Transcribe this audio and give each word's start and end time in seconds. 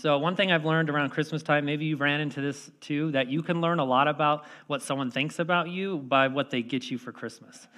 So, 0.00 0.16
one 0.16 0.34
thing 0.34 0.50
I've 0.50 0.64
learned 0.64 0.88
around 0.88 1.10
Christmas 1.10 1.42
time, 1.42 1.66
maybe 1.66 1.84
you've 1.84 2.00
ran 2.00 2.22
into 2.22 2.40
this 2.40 2.70
too, 2.80 3.10
that 3.10 3.28
you 3.28 3.42
can 3.42 3.60
learn 3.60 3.80
a 3.80 3.84
lot 3.84 4.08
about 4.08 4.46
what 4.66 4.80
someone 4.80 5.10
thinks 5.10 5.38
about 5.38 5.68
you 5.68 5.98
by 5.98 6.28
what 6.28 6.48
they 6.48 6.62
get 6.62 6.90
you 6.90 6.96
for 6.96 7.12
Christmas. 7.12 7.68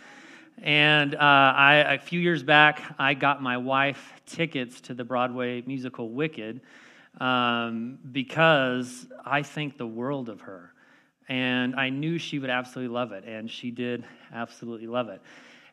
And 0.62 1.16
uh, 1.16 1.18
I, 1.18 1.94
a 1.94 1.98
few 1.98 2.20
years 2.20 2.44
back, 2.44 2.80
I 2.96 3.14
got 3.14 3.42
my 3.42 3.56
wife 3.56 4.12
tickets 4.24 4.80
to 4.82 4.94
the 4.94 5.02
Broadway 5.02 5.64
musical 5.66 6.10
Wicked 6.10 6.60
um, 7.18 7.98
because 8.12 9.08
I 9.24 9.42
think 9.42 9.76
the 9.76 9.88
world 9.88 10.28
of 10.28 10.42
her. 10.42 10.72
And 11.28 11.74
I 11.74 11.88
knew 11.88 12.18
she 12.18 12.38
would 12.38 12.50
absolutely 12.50 12.94
love 12.94 13.10
it, 13.10 13.24
and 13.24 13.50
she 13.50 13.72
did 13.72 14.04
absolutely 14.32 14.86
love 14.86 15.08
it. 15.08 15.20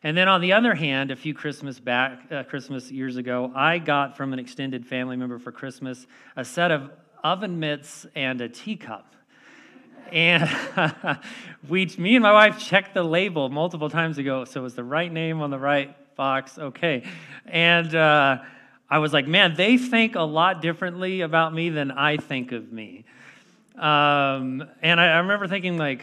And 0.02 0.16
then 0.16 0.28
on 0.28 0.40
the 0.40 0.54
other 0.54 0.74
hand, 0.74 1.10
a 1.10 1.16
few 1.16 1.34
Christmas 1.34 1.78
back, 1.78 2.22
uh, 2.30 2.42
Christmas 2.44 2.90
years 2.90 3.16
ago, 3.16 3.52
I 3.54 3.78
got 3.78 4.16
from 4.16 4.32
an 4.32 4.38
extended 4.38 4.86
family 4.86 5.16
member 5.16 5.38
for 5.38 5.52
Christmas 5.52 6.06
a 6.36 6.44
set 6.44 6.70
of 6.70 6.90
oven 7.22 7.60
mitts 7.60 8.06
and 8.14 8.40
a 8.40 8.48
teacup. 8.48 9.14
And 10.10 10.48
we, 11.68 11.86
me 11.98 12.16
and 12.16 12.22
my 12.22 12.32
wife 12.32 12.58
checked 12.58 12.94
the 12.94 13.02
label 13.02 13.50
multiple 13.50 13.90
times 13.90 14.16
ago, 14.16 14.46
so 14.46 14.60
it 14.60 14.62
was 14.62 14.74
the 14.74 14.84
right 14.84 15.12
name 15.12 15.42
on 15.42 15.50
the 15.50 15.58
right 15.58 15.94
box. 16.16 16.58
Okay, 16.58 17.04
and 17.46 17.94
uh, 17.94 18.38
I 18.88 18.98
was 18.98 19.12
like, 19.12 19.28
man, 19.28 19.54
they 19.54 19.76
think 19.76 20.16
a 20.16 20.22
lot 20.22 20.62
differently 20.62 21.20
about 21.20 21.54
me 21.54 21.68
than 21.68 21.90
I 21.90 22.16
think 22.16 22.52
of 22.52 22.72
me. 22.72 23.04
Um, 23.76 24.64
and 24.82 25.00
I, 25.00 25.12
I 25.12 25.18
remember 25.18 25.46
thinking 25.46 25.78
like 25.78 26.02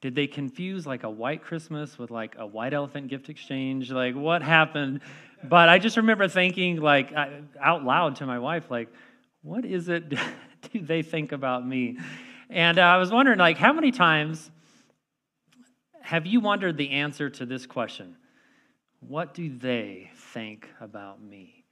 did 0.00 0.14
they 0.14 0.26
confuse 0.26 0.86
like 0.86 1.02
a 1.02 1.10
white 1.10 1.42
Christmas 1.42 1.98
with 1.98 2.10
like 2.10 2.36
a 2.38 2.46
white 2.46 2.72
elephant 2.72 3.08
gift 3.08 3.28
exchange? 3.28 3.90
Like 3.90 4.14
what 4.14 4.42
happened? 4.42 5.00
But 5.42 5.68
I 5.68 5.78
just 5.78 5.96
remember 5.96 6.28
thinking 6.28 6.80
like 6.80 7.12
out 7.60 7.84
loud 7.84 8.16
to 8.16 8.26
my 8.26 8.38
wife, 8.38 8.70
like, 8.70 8.88
what 9.42 9.64
is 9.64 9.88
it 9.88 10.08
do 10.72 10.80
they 10.80 11.02
think 11.02 11.32
about 11.32 11.66
me? 11.66 11.98
And 12.50 12.78
uh, 12.78 12.82
I 12.82 12.96
was 12.96 13.10
wondering, 13.10 13.38
like, 13.38 13.58
how 13.58 13.72
many 13.72 13.90
times 13.90 14.50
have 16.00 16.26
you 16.26 16.40
wondered 16.40 16.76
the 16.76 16.90
answer 16.90 17.28
to 17.28 17.44
this 17.44 17.66
question? 17.66 18.16
What 19.00 19.34
do 19.34 19.56
they 19.56 20.10
think 20.32 20.68
about 20.80 21.22
me? 21.22 21.64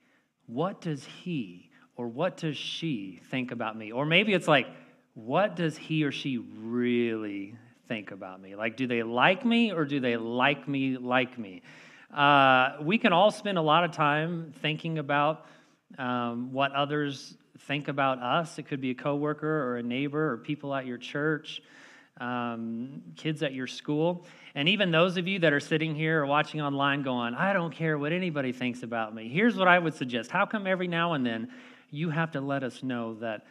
What 0.47 0.81
does 0.81 1.05
he 1.05 1.71
or 1.97 2.09
what 2.09 2.37
does 2.37 2.57
she 2.57 3.21
think 3.31 3.51
about 3.51 3.77
me? 3.77 3.91
Or 3.91 4.05
maybe 4.05 4.35
it's 4.35 4.47
like, 4.47 4.69
what 5.15 5.57
does 5.57 5.79
he 5.79 6.05
or 6.05 6.13
she 6.13 6.37
really 6.37 7.57
think 7.89 8.11
about 8.11 8.41
me? 8.41 8.57
Like, 8.57 8.77
do 8.77 8.87
they 8.87 9.03
like 9.03 9.45
me 9.45 9.73
or 9.73 9.85
do 9.85 10.01
they 10.01 10.17
like 10.17 10.69
me 10.69 10.97
like 10.97 11.39
me? 11.39 11.63
Uh, 12.13 12.77
we 12.81 12.99
can 12.99 13.13
all 13.13 13.31
spend 13.31 13.59
a 13.59 13.63
lot 13.63 13.85
of 13.85 13.93
time 13.93 14.53
thinking 14.63 14.99
about 14.99 15.47
um, 15.99 16.53
what 16.53 16.73
others 16.73 17.37
think 17.61 17.89
about 17.89 18.19
us. 18.21 18.59
It 18.59 18.65
could 18.65 18.81
be 18.81 18.91
a 18.91 18.95
coworker 18.95 19.65
or 19.65 19.79
a 19.79 19.83
neighbor 19.83 20.33
or 20.33 20.37
people 20.39 20.75
at 20.75 20.87
your 20.87 20.99
church, 20.99 21.63
um, 22.21 23.03
kids 23.17 23.43
at 23.43 23.53
your 23.53 23.67
school. 23.67 24.27
And 24.55 24.69
even 24.69 24.91
those 24.91 25.17
of 25.17 25.27
you 25.27 25.39
that 25.41 25.53
are 25.53 25.61
sitting 25.61 25.95
here 25.95 26.23
or 26.23 26.27
watching 26.27 26.61
online 26.61 27.03
going, 27.03 27.35
I 27.35 27.53
don't 27.53 27.75
care 27.75 27.99
what 27.99 28.13
anybody 28.13 28.53
thinks 28.53 28.83
about 28.83 29.15
me. 29.15 29.29
Here's 29.29 29.57
what 29.57 29.69
I 29.69 29.79
would 29.79 29.95
suggest. 29.95 30.31
How 30.31 30.47
come 30.47 30.67
every 30.67 30.89
now 30.89 31.13
and 31.13 31.27
then 31.27 31.49
you 31.91 32.11
have 32.11 32.33
to 32.33 32.41
let 32.41 32.63
us 32.63 32.83
know 32.83 33.15
that 33.17 33.47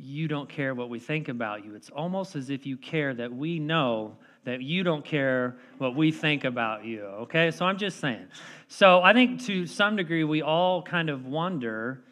you 0.00 0.28
don't 0.28 0.48
care 0.48 0.74
what 0.74 0.88
we 0.88 0.98
think 0.98 1.28
about 1.28 1.64
you. 1.64 1.74
It's 1.74 1.90
almost 1.90 2.36
as 2.36 2.50
if 2.50 2.66
you 2.66 2.76
care 2.76 3.14
that 3.14 3.34
we 3.34 3.58
know 3.58 4.16
that 4.44 4.62
you 4.62 4.82
don't 4.82 5.04
care 5.04 5.56
what 5.78 5.96
we 5.96 6.12
think 6.12 6.44
about 6.44 6.84
you, 6.84 7.02
okay? 7.02 7.50
So 7.50 7.66
I'm 7.66 7.78
just 7.78 7.98
saying. 8.00 8.28
So 8.68 9.02
I 9.02 9.12
think 9.12 9.44
to 9.46 9.66
some 9.66 9.96
degree, 9.96 10.24
we 10.24 10.40
all 10.40 10.82
kind 10.82 11.10
of 11.10 11.26
wonder 11.26 12.02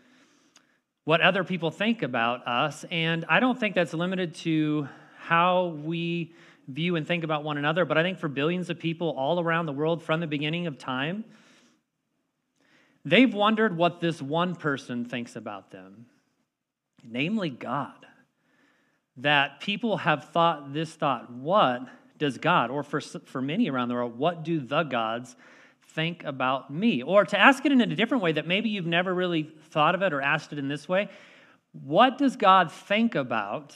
what 1.04 1.20
other 1.20 1.44
people 1.44 1.70
think 1.70 2.02
about 2.02 2.46
us. 2.46 2.84
And 2.90 3.24
I 3.28 3.38
don't 3.40 3.58
think 3.58 3.74
that's 3.74 3.94
limited 3.94 4.34
to 4.36 4.88
how 5.18 5.68
we 5.84 6.34
view 6.68 6.96
and 6.96 7.06
think 7.06 7.22
about 7.22 7.44
one 7.44 7.58
another, 7.58 7.84
but 7.84 7.96
I 7.96 8.02
think 8.02 8.18
for 8.18 8.28
billions 8.28 8.68
of 8.70 8.78
people 8.78 9.10
all 9.10 9.38
around 9.38 9.66
the 9.66 9.72
world 9.72 10.02
from 10.02 10.18
the 10.18 10.26
beginning 10.26 10.66
of 10.66 10.78
time, 10.78 11.24
they've 13.04 13.32
wondered 13.32 13.76
what 13.76 14.00
this 14.00 14.20
one 14.20 14.56
person 14.56 15.04
thinks 15.04 15.36
about 15.36 15.70
them 15.70 16.06
namely 17.10 17.50
God. 17.50 18.06
That 19.18 19.60
people 19.60 19.98
have 19.98 20.30
thought 20.30 20.72
this 20.72 20.92
thought, 20.94 21.32
what 21.32 21.82
does 22.18 22.38
God, 22.38 22.70
or 22.70 22.82
for, 22.82 23.00
for 23.00 23.40
many 23.40 23.68
around 23.70 23.88
the 23.88 23.94
world, 23.94 24.18
what 24.18 24.42
do 24.42 24.60
the 24.60 24.82
gods 24.82 25.36
think 25.88 26.24
about 26.24 26.70
me? 26.70 27.02
Or 27.02 27.24
to 27.24 27.38
ask 27.38 27.64
it 27.64 27.72
in 27.72 27.80
a 27.80 27.86
different 27.86 28.22
way 28.22 28.32
that 28.32 28.46
maybe 28.46 28.68
you've 28.68 28.86
never 28.86 29.14
really 29.14 29.44
thought 29.70 29.94
of 29.94 30.02
it 30.02 30.12
or 30.12 30.20
asked 30.20 30.52
it 30.52 30.58
in 30.58 30.68
this 30.68 30.88
way, 30.88 31.08
what 31.72 32.18
does 32.18 32.36
God 32.36 32.72
think 32.72 33.14
about 33.14 33.74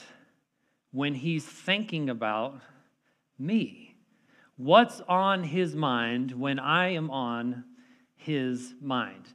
when 0.93 1.15
he's 1.15 1.45
thinking 1.45 2.11
about 2.11 2.61
me? 3.39 3.97
What's 4.57 5.01
on 5.03 5.45
his 5.45 5.75
mind 5.75 6.33
when 6.33 6.59
I 6.59 6.89
am 6.89 7.11
on 7.11 7.65
his 8.17 8.75
mind? 8.81 9.33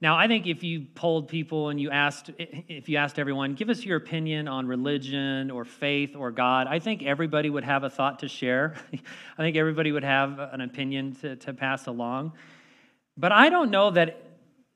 Now, 0.00 0.18
I 0.18 0.28
think 0.28 0.46
if 0.46 0.62
you 0.62 0.86
polled 0.94 1.28
people 1.28 1.70
and 1.70 1.80
you 1.80 1.90
asked, 1.90 2.30
if 2.38 2.88
you 2.88 2.98
asked 2.98 3.18
everyone, 3.18 3.54
give 3.54 3.70
us 3.70 3.82
your 3.82 3.96
opinion 3.96 4.46
on 4.46 4.66
religion 4.66 5.50
or 5.50 5.64
faith 5.64 6.14
or 6.14 6.30
God, 6.30 6.66
I 6.66 6.80
think 6.80 7.02
everybody 7.02 7.48
would 7.48 7.64
have 7.64 7.82
a 7.82 7.88
thought 7.88 8.18
to 8.18 8.28
share. 8.28 8.74
I 8.92 9.42
think 9.42 9.56
everybody 9.56 9.92
would 9.92 10.04
have 10.04 10.38
an 10.38 10.60
opinion 10.60 11.14
to, 11.22 11.36
to 11.36 11.54
pass 11.54 11.86
along. 11.86 12.32
But 13.16 13.32
I 13.32 13.48
don't 13.48 13.70
know 13.70 13.90
that 13.92 14.22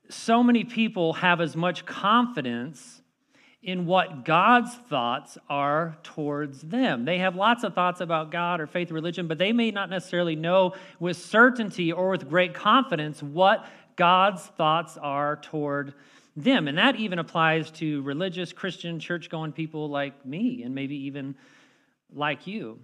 so 0.09 0.41
many 0.41 0.63
people 0.63 1.13
have 1.13 1.39
as 1.39 1.55
much 1.55 1.85
confidence 1.85 3.01
in 3.63 3.85
what 3.85 4.25
God's 4.25 4.73
thoughts 4.73 5.37
are 5.47 5.95
towards 6.01 6.61
them. 6.61 7.05
They 7.05 7.19
have 7.19 7.35
lots 7.35 7.63
of 7.63 7.75
thoughts 7.75 8.01
about 8.01 8.31
God 8.31 8.59
or 8.59 8.65
faith 8.65 8.89
or 8.89 8.95
religion, 8.95 9.27
but 9.27 9.37
they 9.37 9.53
may 9.53 9.69
not 9.69 9.89
necessarily 9.89 10.35
know 10.35 10.73
with 10.99 11.15
certainty 11.15 11.91
or 11.91 12.09
with 12.09 12.27
great 12.27 12.55
confidence 12.55 13.21
what 13.21 13.67
God's 14.01 14.41
thoughts 14.41 14.97
are 14.97 15.35
toward 15.35 15.93
them. 16.35 16.67
And 16.67 16.79
that 16.79 16.95
even 16.95 17.19
applies 17.19 17.69
to 17.73 18.01
religious, 18.01 18.51
Christian, 18.51 18.99
church 18.99 19.29
going 19.29 19.51
people 19.51 19.89
like 19.89 20.25
me, 20.25 20.63
and 20.63 20.73
maybe 20.73 20.95
even 21.05 21.35
like 22.11 22.47
you. 22.47 22.79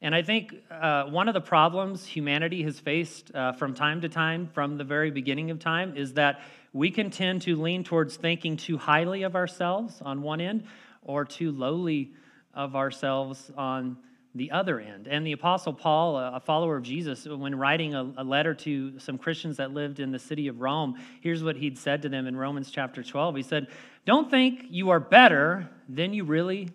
And 0.00 0.14
I 0.14 0.22
think 0.22 0.54
uh, 0.70 1.04
one 1.10 1.28
of 1.28 1.34
the 1.34 1.42
problems 1.42 2.06
humanity 2.06 2.62
has 2.62 2.80
faced 2.80 3.34
uh, 3.34 3.52
from 3.52 3.74
time 3.74 4.00
to 4.00 4.08
time, 4.08 4.48
from 4.54 4.78
the 4.78 4.84
very 4.84 5.10
beginning 5.10 5.50
of 5.50 5.58
time, 5.58 5.94
is 5.94 6.14
that 6.14 6.40
we 6.72 6.90
can 6.90 7.10
tend 7.10 7.42
to 7.42 7.60
lean 7.60 7.84
towards 7.84 8.16
thinking 8.16 8.56
too 8.56 8.78
highly 8.78 9.24
of 9.24 9.36
ourselves 9.36 10.00
on 10.00 10.22
one 10.22 10.40
end 10.40 10.64
or 11.02 11.26
too 11.26 11.52
lowly 11.52 12.12
of 12.54 12.74
ourselves 12.74 13.50
on 13.58 13.98
the 14.34 14.50
other 14.50 14.80
end. 14.80 15.06
And 15.08 15.26
the 15.26 15.32
Apostle 15.32 15.74
Paul, 15.74 16.16
a 16.16 16.40
follower 16.40 16.76
of 16.76 16.82
Jesus, 16.82 17.26
when 17.26 17.54
writing 17.54 17.94
a, 17.94 18.22
letter 18.22 18.54
to 18.54 18.98
some 18.98 19.18
Christians 19.18 19.58
that 19.58 19.72
lived 19.72 20.00
in 20.00 20.10
the 20.10 20.18
city 20.18 20.48
of 20.48 20.60
Rome, 20.60 20.96
here's 21.20 21.44
what 21.44 21.56
he'd 21.56 21.78
said 21.78 22.02
to 22.02 22.08
them 22.08 22.26
in 22.26 22.36
Romans 22.36 22.70
chapter 22.70 23.02
12. 23.02 23.36
He 23.36 23.42
said, 23.42 23.68
Don't 24.06 24.30
think 24.30 24.64
you 24.70 24.90
are 24.90 25.00
better 25.00 25.68
than 25.88 26.14
you 26.14 26.24
really 26.24 26.70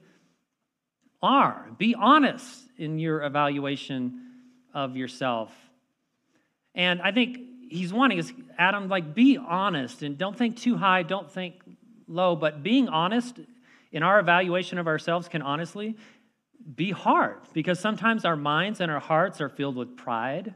are. 1.21 1.67
Be 1.77 1.95
honest 1.95 2.63
in 2.77 2.99
your 2.99 3.23
evaluation 3.23 4.21
of 4.73 4.95
yourself. 4.95 5.51
And 6.75 7.01
I 7.01 7.11
think 7.11 7.39
he's 7.69 7.91
wanting 7.91 8.19
us, 8.19 8.31
Adam, 8.59 8.87
like, 8.87 9.15
be 9.15 9.37
honest 9.37 10.03
and 10.03 10.15
don't 10.17 10.37
think 10.37 10.57
too 10.57 10.77
high, 10.77 11.01
don't 11.01 11.31
think 11.31 11.55
low, 12.07 12.35
but 12.35 12.61
being 12.61 12.87
honest 12.87 13.39
in 13.91 14.03
our 14.03 14.19
evaluation 14.19 14.77
of 14.77 14.87
ourselves 14.87 15.27
can 15.27 15.41
honestly 15.41 15.95
be 16.75 16.91
hard 16.91 17.37
because 17.53 17.79
sometimes 17.79 18.25
our 18.25 18.35
minds 18.35 18.81
and 18.81 18.91
our 18.91 18.99
hearts 18.99 19.39
are 19.39 19.49
filled 19.49 19.75
with 19.75 19.95
pride, 19.95 20.53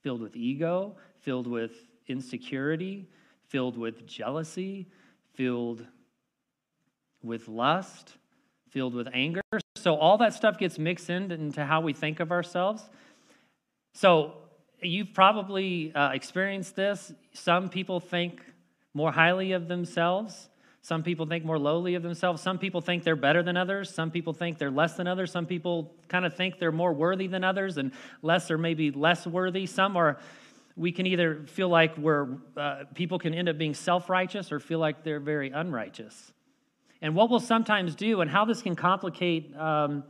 filled 0.00 0.20
with 0.20 0.36
ego, 0.36 0.96
filled 1.20 1.46
with 1.46 1.72
insecurity, 2.08 3.08
filled 3.48 3.78
with 3.78 4.06
jealousy, 4.06 4.86
filled 5.34 5.86
with 7.22 7.48
lust, 7.48 8.16
filled 8.70 8.94
with 8.94 9.08
anger. 9.12 9.42
So 9.76 9.96
all 9.96 10.18
that 10.18 10.34
stuff 10.34 10.58
gets 10.58 10.78
mixed 10.78 11.10
into 11.10 11.64
how 11.64 11.80
we 11.80 11.92
think 11.92 12.20
of 12.20 12.32
ourselves. 12.32 12.88
So 13.94 14.34
you've 14.80 15.14
probably 15.14 15.94
uh, 15.94 16.10
experienced 16.10 16.74
this. 16.74 17.12
Some 17.32 17.68
people 17.68 18.00
think 18.00 18.42
more 18.94 19.12
highly 19.12 19.52
of 19.52 19.68
themselves. 19.68 20.48
Some 20.84 21.04
people 21.04 21.26
think 21.26 21.44
more 21.44 21.60
lowly 21.60 21.94
of 21.94 22.02
themselves. 22.02 22.42
Some 22.42 22.58
people 22.58 22.80
think 22.80 23.04
they're 23.04 23.14
better 23.14 23.42
than 23.44 23.56
others. 23.56 23.88
Some 23.88 24.10
people 24.10 24.32
think 24.32 24.58
they're 24.58 24.70
less 24.70 24.94
than 24.94 25.06
others. 25.06 25.30
Some 25.30 25.46
people 25.46 25.94
kind 26.08 26.26
of 26.26 26.34
think 26.34 26.58
they're 26.58 26.72
more 26.72 26.92
worthy 26.92 27.28
than 27.28 27.44
others 27.44 27.78
and 27.78 27.92
less 28.20 28.50
or 28.50 28.58
maybe 28.58 28.90
less 28.90 29.24
worthy. 29.24 29.64
Some 29.66 29.96
are, 29.96 30.18
we 30.76 30.90
can 30.90 31.06
either 31.06 31.44
feel 31.46 31.68
like 31.68 31.96
we're, 31.96 32.36
uh, 32.56 32.82
people 32.94 33.20
can 33.20 33.32
end 33.32 33.48
up 33.48 33.58
being 33.58 33.74
self 33.74 34.10
righteous 34.10 34.50
or 34.50 34.58
feel 34.58 34.80
like 34.80 35.04
they're 35.04 35.20
very 35.20 35.50
unrighteous. 35.50 36.32
And 37.00 37.14
what 37.14 37.30
we'll 37.30 37.38
sometimes 37.40 37.94
do, 37.94 38.20
and 38.20 38.28
how 38.28 38.44
this 38.44 38.60
can 38.60 38.74
complicate 38.74 39.56
um, 39.56 40.02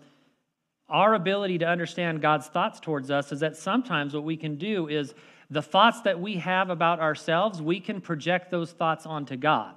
our 0.88 1.12
ability 1.12 1.58
to 1.58 1.66
understand 1.66 2.22
God's 2.22 2.46
thoughts 2.46 2.80
towards 2.80 3.10
us, 3.10 3.30
is 3.30 3.40
that 3.40 3.58
sometimes 3.58 4.14
what 4.14 4.24
we 4.24 4.38
can 4.38 4.56
do 4.56 4.88
is 4.88 5.14
the 5.50 5.62
thoughts 5.62 6.00
that 6.02 6.18
we 6.18 6.36
have 6.36 6.70
about 6.70 6.98
ourselves, 6.98 7.60
we 7.60 7.78
can 7.78 8.00
project 8.00 8.50
those 8.50 8.72
thoughts 8.72 9.04
onto 9.04 9.36
God. 9.36 9.74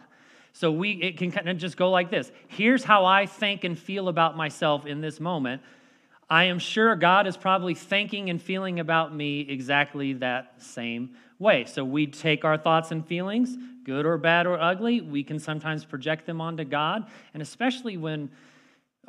So 0.56 0.72
we 0.72 0.92
it 0.92 1.18
can 1.18 1.32
kind 1.32 1.50
of 1.50 1.58
just 1.58 1.76
go 1.76 1.92
like 1.92 2.10
this. 2.10 2.32
Here's 2.48 2.82
how 2.82 3.04
I 3.04 3.26
think 3.26 3.66
and 3.66 3.78
feel 3.78 4.08
about 4.08 4.38
myself 4.38 4.86
in 4.86 5.02
this 5.02 5.20
moment. 5.20 5.62
I 6.30 6.46
am 6.46 6.60
sure 6.60 6.96
God 6.96 7.28
is 7.28 7.36
probably 7.36 7.76
thinking 7.76 8.30
and 8.30 8.42
feeling 8.42 8.80
about 8.80 9.14
me 9.14 9.42
exactly 9.42 10.14
that 10.14 10.54
same 10.60 11.10
way. 11.40 11.66
So 11.66 11.84
we 11.84 12.08
take 12.08 12.46
our 12.46 12.58
thoughts 12.58 12.92
and 12.92 13.06
feelings, 13.06 13.58
good 13.84 14.06
or 14.06 14.18
bad 14.18 14.48
or 14.48 14.58
ugly, 14.58 15.02
we 15.02 15.26
can 15.26 15.40
sometimes 15.40 15.84
project 15.84 16.26
them 16.26 16.40
onto 16.40 16.64
God, 16.64 17.06
and 17.34 17.44
especially 17.44 17.98
when 17.98 18.30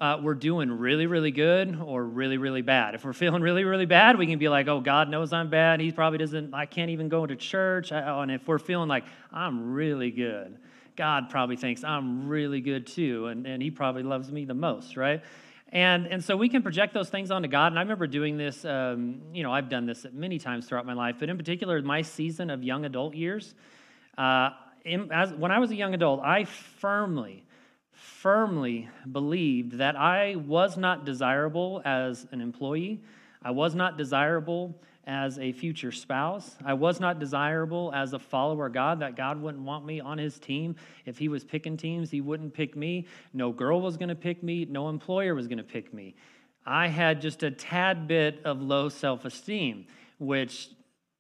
uh, 0.01 0.19
we're 0.21 0.35
doing 0.35 0.73
really, 0.73 1.07
really 1.07 1.31
good 1.31 1.81
or 1.81 2.05
really, 2.05 2.39
really 2.39 2.63
bad. 2.63 2.97
If 2.97 3.05
we're 3.05 3.13
feeling 3.13 3.41
really, 3.41 3.63
really 3.63 3.87
bad, 3.87 4.19
we 4.19 4.27
can 4.27 4.41
be 4.41 4.49
like, 4.49 4.67
oh, 4.67 4.81
God 4.81 5.09
knows 5.09 5.33
I'm 5.33 5.49
bad. 5.49 5.79
He 5.79 5.93
probably 5.93 6.19
doesn't, 6.19 6.53
I 6.53 6.67
can't 6.67 6.91
even 6.91 7.09
go 7.09 7.25
to 7.25 7.37
church. 7.37 7.93
and 7.93 8.33
if 8.33 8.49
we're 8.49 8.59
feeling 8.59 8.89
like, 8.89 9.05
I'm 9.33 9.73
really 9.73 10.11
good, 10.11 10.59
God 10.97 11.31
probably 11.31 11.57
thinks 11.57 11.85
I'm 11.85 12.29
really 12.29 12.61
good 12.61 12.87
too, 12.87 13.27
and, 13.27 13.47
and 13.47 13.63
He 13.63 13.71
probably 13.71 14.03
loves 14.03 14.31
me 14.33 14.45
the 14.45 14.55
most, 14.55 14.97
right? 14.97 15.23
And, 15.71 16.07
and 16.07 16.25
so 16.25 16.37
we 16.37 16.49
can 16.49 16.63
project 16.63 16.95
those 16.95 17.11
things 17.11 17.31
onto 17.31 17.49
God. 17.49 17.69
And 17.69 17.79
I 17.79 17.83
remember 17.83 18.07
doing 18.07 18.37
this, 18.37 18.65
um, 18.65 19.21
you 19.33 19.43
know, 19.43 19.53
I've 19.53 19.69
done 19.69 19.85
this 19.85 20.07
many 20.13 20.39
times 20.39 20.67
throughout 20.67 20.87
my 20.87 20.93
life, 20.93 21.17
but 21.19 21.29
in 21.29 21.37
particular, 21.37 21.83
my 21.83 22.03
season 22.03 22.51
of 22.51 22.63
young 22.63 22.85
adult 22.85 23.15
years, 23.15 23.55
uh, 24.17 24.51
in, 24.85 25.11
as, 25.13 25.33
when 25.33 25.51
I 25.51 25.59
was 25.59 25.71
a 25.73 25.75
young 25.75 25.93
adult, 25.93 26.21
I 26.23 26.45
firmly, 26.45 27.45
firmly 27.91 28.89
believed 29.11 29.79
that 29.79 29.97
I 29.97 30.37
was 30.37 30.77
not 30.77 31.05
desirable 31.05 31.83
as 31.85 32.27
an 32.31 32.41
employee. 32.41 33.03
I 33.43 33.51
was 33.51 33.75
not 33.75 33.99
desirable 33.99 34.81
as 35.07 35.39
a 35.39 35.53
future 35.53 35.93
spouse. 35.93 36.57
I 36.65 36.75
was 36.75 36.99
not 36.99 37.19
desirable 37.19 37.93
as 37.95 38.13
a 38.13 38.19
follower 38.19 38.69
God, 38.69 39.01
that 39.01 39.17
God 39.17 39.41
wouldn't 39.41 39.63
want 39.63 39.87
me 39.87 40.01
on 40.01 40.19
his 40.19 40.39
team. 40.39 40.77
If 41.05 41.19
he 41.19 41.29
was 41.29 41.45
picking 41.45 41.77
teams, 41.77 42.11
he 42.11 42.21
wouldn't 42.21 42.55
pick 42.55 42.77
me. 42.77 43.07
No 43.33 43.53
girl 43.53 43.81
was 43.81 43.97
going 43.97 44.09
to 44.09 44.17
pick 44.17 44.43
me, 44.43 44.65
no 44.65 44.89
employer 44.89 45.35
was 45.35 45.47
going 45.47 45.59
to 45.59 45.65
pick 45.65 45.95
me. 45.95 46.15
I 46.67 46.89
had 46.89 47.21
just 47.21 47.45
a 47.45 47.51
tad 47.51 48.09
bit 48.09 48.41
of 48.45 48.61
low 48.61 48.89
self 48.89 49.25
esteem, 49.25 49.87
which 50.19 50.71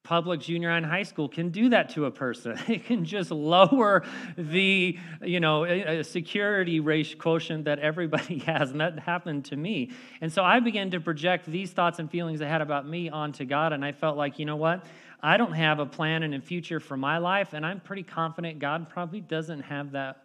public 0.06 0.38
junior 0.38 0.70
and 0.70 0.87
high 0.87 1.03
school 1.03 1.29
can 1.29 1.49
do 1.49 1.69
that 1.70 1.88
to 1.91 2.05
a 2.05 2.11
person. 2.12 2.56
It 2.69 2.85
can 2.85 3.05
just 3.05 3.32
lower 3.32 4.05
the 4.38 4.97
you 5.20 5.41
know 5.41 6.03
security 6.03 6.79
ratio 6.79 7.19
quotient 7.19 7.64
that 7.64 7.81
everybody 7.81 8.38
has 8.47 8.70
and 8.70 8.81
that 8.81 9.00
happened 9.00 9.47
to 9.47 9.56
me. 9.56 9.91
And 10.20 10.32
so 10.32 10.44
i 10.44 10.61
began 10.61 10.91
to 10.93 11.00
project 11.00 11.47
these 11.47 11.73
thoughts 11.73 11.99
and 11.99 12.08
feelings 12.08 12.41
i 12.41 12.47
had 12.47 12.61
about 12.61 12.87
me 12.87 13.08
onto 13.08 13.44
god 13.44 13.73
and 13.73 13.85
i 13.85 13.93
felt 13.93 14.17
like 14.17 14.38
you 14.38 14.47
know 14.47 14.56
what? 14.56 14.87
I 15.20 15.38
don't 15.38 15.55
have 15.55 15.81
a 15.81 15.87
plan 15.87 16.23
and 16.23 16.35
a 16.35 16.41
future 16.41 16.79
for 16.79 16.97
my 16.97 17.19
life 17.19 17.53
and 17.53 17.67
i'm 17.67 17.81
pretty 17.81 18.05
confident 18.05 18.61
god 18.61 18.88
probably 18.88 19.20
doesn't 19.20 19.62
have 19.62 19.93
that 19.93 20.23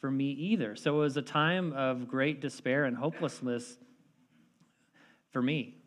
for 0.00 0.10
me 0.10 0.30
either. 0.30 0.76
So 0.76 0.96
it 0.96 0.98
was 0.98 1.18
a 1.18 1.22
time 1.22 1.74
of 1.74 2.08
great 2.08 2.40
despair 2.40 2.86
and 2.86 2.96
hopelessness 2.96 3.76
for 5.30 5.42
me 5.42 5.79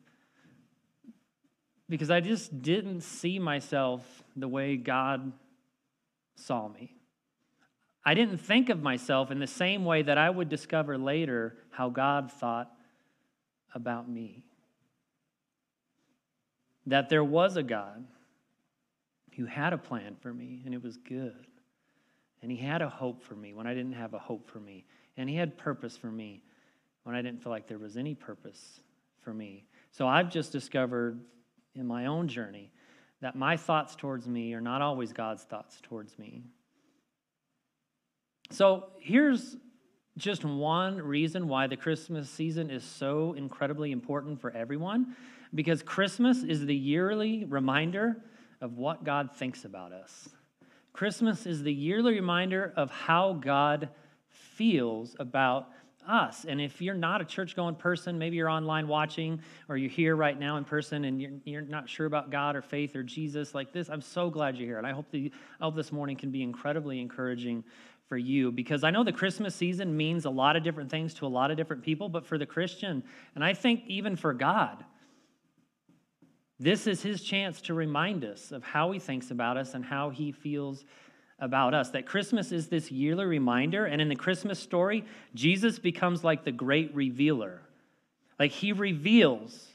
because 1.89 2.09
I 2.09 2.19
just 2.19 2.61
didn't 2.61 3.01
see 3.01 3.39
myself 3.39 4.23
the 4.35 4.47
way 4.47 4.77
God 4.77 5.31
saw 6.35 6.67
me. 6.67 6.95
I 8.05 8.13
didn't 8.13 8.39
think 8.39 8.69
of 8.69 8.81
myself 8.81 9.31
in 9.31 9.39
the 9.39 9.47
same 9.47 9.85
way 9.85 10.01
that 10.01 10.17
I 10.17 10.29
would 10.29 10.49
discover 10.49 10.97
later 10.97 11.55
how 11.71 11.89
God 11.89 12.31
thought 12.31 12.71
about 13.73 14.09
me. 14.09 14.43
That 16.85 17.09
there 17.09 17.23
was 17.23 17.55
a 17.55 17.63
God 17.63 18.05
who 19.35 19.45
had 19.45 19.73
a 19.73 19.77
plan 19.77 20.15
for 20.21 20.33
me 20.33 20.61
and 20.65 20.73
it 20.73 20.83
was 20.83 20.97
good. 20.97 21.47
And 22.41 22.51
he 22.51 22.57
had 22.57 22.81
a 22.81 22.89
hope 22.89 23.23
for 23.23 23.35
me 23.35 23.53
when 23.53 23.67
I 23.67 23.73
didn't 23.73 23.93
have 23.93 24.13
a 24.13 24.19
hope 24.19 24.49
for 24.49 24.59
me. 24.59 24.85
And 25.15 25.29
he 25.29 25.37
had 25.37 25.57
purpose 25.57 25.95
for 25.95 26.11
me 26.11 26.43
when 27.03 27.15
I 27.15 27.21
didn't 27.21 27.41
feel 27.41 27.51
like 27.51 27.67
there 27.67 27.79
was 27.79 27.95
any 27.95 28.15
purpose 28.15 28.81
for 29.21 29.33
me. 29.33 29.65
So 29.91 30.07
I've 30.07 30.29
just 30.29 30.51
discovered 30.51 31.21
in 31.75 31.85
my 31.87 32.05
own 32.05 32.27
journey 32.27 32.71
that 33.21 33.35
my 33.35 33.55
thoughts 33.55 33.95
towards 33.95 34.27
me 34.27 34.53
are 34.53 34.61
not 34.61 34.81
always 34.81 35.13
God's 35.13 35.43
thoughts 35.43 35.79
towards 35.81 36.19
me. 36.19 36.43
So 38.51 38.87
here's 38.99 39.55
just 40.17 40.45
one 40.45 40.97
reason 40.97 41.47
why 41.47 41.67
the 41.67 41.77
Christmas 41.77 42.29
season 42.29 42.69
is 42.69 42.83
so 42.83 43.33
incredibly 43.33 43.91
important 43.91 44.39
for 44.41 44.51
everyone 44.51 45.15
because 45.55 45.81
Christmas 45.81 46.43
is 46.43 46.65
the 46.65 46.75
yearly 46.75 47.45
reminder 47.45 48.17
of 48.61 48.77
what 48.77 49.03
God 49.03 49.31
thinks 49.35 49.65
about 49.65 49.91
us. 49.91 50.29
Christmas 50.91 51.45
is 51.45 51.63
the 51.63 51.73
yearly 51.73 52.13
reminder 52.13 52.73
of 52.75 52.91
how 52.91 53.33
God 53.33 53.89
feels 54.29 55.15
about 55.19 55.69
us. 56.07 56.45
And 56.45 56.61
if 56.61 56.81
you're 56.81 56.95
not 56.95 57.21
a 57.21 57.25
church 57.25 57.55
going 57.55 57.75
person, 57.75 58.17
maybe 58.17 58.37
you're 58.37 58.49
online 58.49 58.87
watching 58.87 59.41
or 59.69 59.77
you're 59.77 59.89
here 59.89 60.15
right 60.15 60.37
now 60.37 60.57
in 60.57 60.65
person 60.65 61.05
and 61.05 61.21
you're, 61.21 61.31
you're 61.45 61.61
not 61.61 61.89
sure 61.89 62.05
about 62.05 62.29
God 62.29 62.55
or 62.55 62.61
faith 62.61 62.95
or 62.95 63.03
Jesus 63.03 63.53
like 63.53 63.71
this, 63.73 63.89
I'm 63.89 64.01
so 64.01 64.29
glad 64.29 64.57
you're 64.57 64.67
here. 64.67 64.77
And 64.77 64.87
I 64.87 64.91
hope, 64.91 65.09
the, 65.11 65.31
I 65.59 65.65
hope 65.65 65.75
this 65.75 65.91
morning 65.91 66.15
can 66.15 66.31
be 66.31 66.43
incredibly 66.43 66.99
encouraging 66.99 67.63
for 68.07 68.17
you 68.17 68.51
because 68.51 68.83
I 68.83 68.91
know 68.91 69.03
the 69.03 69.11
Christmas 69.11 69.55
season 69.55 69.95
means 69.95 70.25
a 70.25 70.29
lot 70.29 70.55
of 70.55 70.63
different 70.63 70.91
things 70.91 71.13
to 71.15 71.25
a 71.25 71.27
lot 71.27 71.51
of 71.51 71.57
different 71.57 71.83
people, 71.83 72.09
but 72.09 72.25
for 72.25 72.37
the 72.37 72.45
Christian, 72.45 73.03
and 73.35 73.43
I 73.43 73.53
think 73.53 73.83
even 73.87 74.15
for 74.15 74.33
God, 74.33 74.83
this 76.59 76.87
is 76.87 77.01
his 77.01 77.23
chance 77.23 77.59
to 77.61 77.73
remind 77.73 78.23
us 78.23 78.51
of 78.51 78.63
how 78.63 78.91
he 78.91 78.99
thinks 78.99 79.31
about 79.31 79.57
us 79.57 79.73
and 79.73 79.83
how 79.83 80.11
he 80.11 80.31
feels 80.31 80.85
about 81.43 81.73
us. 81.73 81.89
That 81.89 82.05
Christmas 82.05 82.51
is 82.51 82.67
this 82.67 82.89
yearly 82.89 83.25
reminder. 83.25 83.85
And 83.85 84.01
in 84.01 84.07
the 84.07 84.15
Christmas 84.15 84.57
story, 84.59 85.03
Jesus 85.35 85.77
becomes 85.77 86.23
like 86.23 86.43
the 86.45 86.51
great 86.51 86.95
revealer. 86.95 87.61
Like 88.39 88.51
he 88.51 88.71
reveals, 88.71 89.67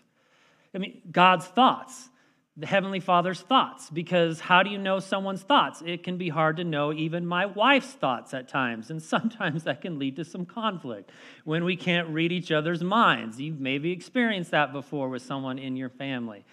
I 0.74 0.78
mean, 0.78 1.02
God's 1.12 1.46
thoughts, 1.46 2.08
the 2.56 2.66
Heavenly 2.66 3.00
Father's 3.00 3.42
thoughts. 3.42 3.90
Because 3.90 4.40
how 4.40 4.62
do 4.62 4.70
you 4.70 4.78
know 4.78 4.98
someone's 4.98 5.42
thoughts? 5.42 5.82
It 5.84 6.02
can 6.02 6.16
be 6.16 6.30
hard 6.30 6.56
to 6.56 6.64
know 6.64 6.92
even 6.92 7.26
my 7.26 7.46
wife's 7.46 7.92
thoughts 7.92 8.32
at 8.32 8.48
times. 8.48 8.90
And 8.90 9.02
sometimes 9.02 9.64
that 9.64 9.82
can 9.82 9.98
lead 9.98 10.16
to 10.16 10.24
some 10.24 10.46
conflict 10.46 11.10
when 11.44 11.64
we 11.64 11.76
can't 11.76 12.08
read 12.08 12.32
each 12.32 12.50
other's 12.50 12.82
minds. 12.82 13.38
You've 13.38 13.60
maybe 13.60 13.92
experienced 13.92 14.50
that 14.52 14.72
before 14.72 15.10
with 15.10 15.22
someone 15.22 15.58
in 15.58 15.76
your 15.76 15.90
family. 15.90 16.44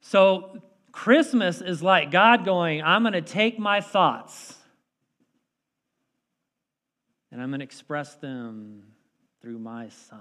So 0.00 0.62
Christmas 0.92 1.60
is 1.60 1.82
like 1.82 2.10
God 2.10 2.44
going, 2.44 2.82
I'm 2.82 3.02
going 3.02 3.12
to 3.12 3.22
take 3.22 3.58
my 3.58 3.80
thoughts 3.80 4.56
and 7.30 7.40
I'm 7.40 7.50
going 7.50 7.60
to 7.60 7.64
express 7.64 8.14
them 8.16 8.82
through 9.40 9.58
my 9.58 9.88
Son. 9.88 10.18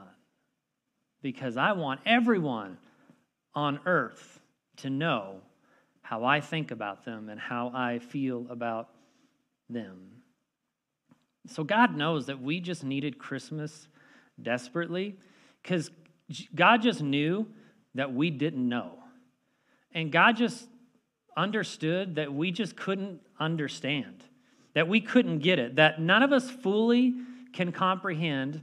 Because 1.21 1.57
I 1.57 1.73
want 1.73 1.99
everyone 2.05 2.77
on 3.53 3.79
earth 3.85 4.39
to 4.77 4.89
know 4.89 5.41
how 6.01 6.23
I 6.23 6.39
think 6.39 6.71
about 6.71 7.03
them 7.03 7.29
and 7.29 7.39
how 7.39 7.71
I 7.73 7.99
feel 7.99 8.45
about 8.49 8.89
them. 9.69 10.21
So 11.47 11.63
God 11.63 11.95
knows 11.95 12.27
that 12.27 12.41
we 12.41 12.59
just 12.59 12.83
needed 12.83 13.17
Christmas 13.17 13.87
desperately 14.41 15.17
because 15.61 15.89
God 16.53 16.81
just 16.81 17.01
knew 17.01 17.47
that 17.95 18.13
we 18.13 18.29
didn't 18.29 18.67
know. 18.67 18.98
And 19.93 20.11
God 20.11 20.37
just 20.37 20.67
understood 21.35 22.15
that 22.15 22.33
we 22.33 22.51
just 22.51 22.75
couldn't 22.75 23.21
understand, 23.39 24.23
that 24.73 24.87
we 24.87 25.01
couldn't 25.01 25.39
get 25.39 25.59
it, 25.59 25.77
that 25.77 26.01
none 26.01 26.23
of 26.23 26.31
us 26.31 26.49
fully 26.49 27.15
can 27.53 27.71
comprehend 27.71 28.61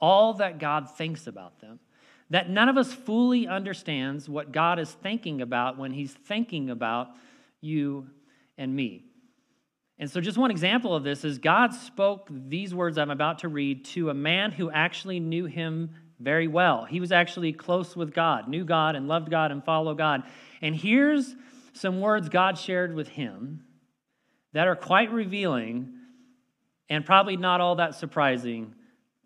all 0.00 0.34
that 0.34 0.58
God 0.58 0.90
thinks 0.90 1.26
about 1.26 1.60
them, 1.60 1.80
that 2.30 2.48
none 2.48 2.68
of 2.68 2.76
us 2.76 2.92
fully 2.92 3.46
understands 3.46 4.28
what 4.28 4.52
God 4.52 4.78
is 4.78 4.90
thinking 4.90 5.40
about 5.40 5.78
when 5.78 5.92
He's 5.92 6.12
thinking 6.12 6.70
about 6.70 7.08
you 7.60 8.08
and 8.56 8.74
me. 8.74 9.04
And 9.98 10.10
so, 10.10 10.20
just 10.20 10.38
one 10.38 10.50
example 10.50 10.94
of 10.94 11.04
this 11.04 11.24
is 11.24 11.38
God 11.38 11.74
spoke 11.74 12.28
these 12.30 12.74
words 12.74 12.96
I'm 12.96 13.10
about 13.10 13.40
to 13.40 13.48
read 13.48 13.84
to 13.86 14.08
a 14.10 14.14
man 14.14 14.52
who 14.52 14.70
actually 14.70 15.20
knew 15.20 15.44
Him 15.44 15.90
very 16.20 16.46
well. 16.46 16.84
He 16.84 17.00
was 17.00 17.10
actually 17.10 17.52
close 17.52 17.96
with 17.96 18.14
God, 18.14 18.46
knew 18.46 18.64
God, 18.64 18.94
and 18.94 19.08
loved 19.08 19.30
God 19.30 19.50
and 19.50 19.64
followed 19.64 19.98
God. 19.98 20.22
And 20.60 20.76
here's 20.76 21.34
some 21.72 22.00
words 22.00 22.28
God 22.28 22.58
shared 22.58 22.94
with 22.94 23.08
him 23.08 23.64
that 24.52 24.68
are 24.68 24.76
quite 24.76 25.10
revealing 25.10 25.94
and 26.88 27.04
probably 27.06 27.36
not 27.36 27.60
all 27.60 27.76
that 27.76 27.94
surprising 27.94 28.74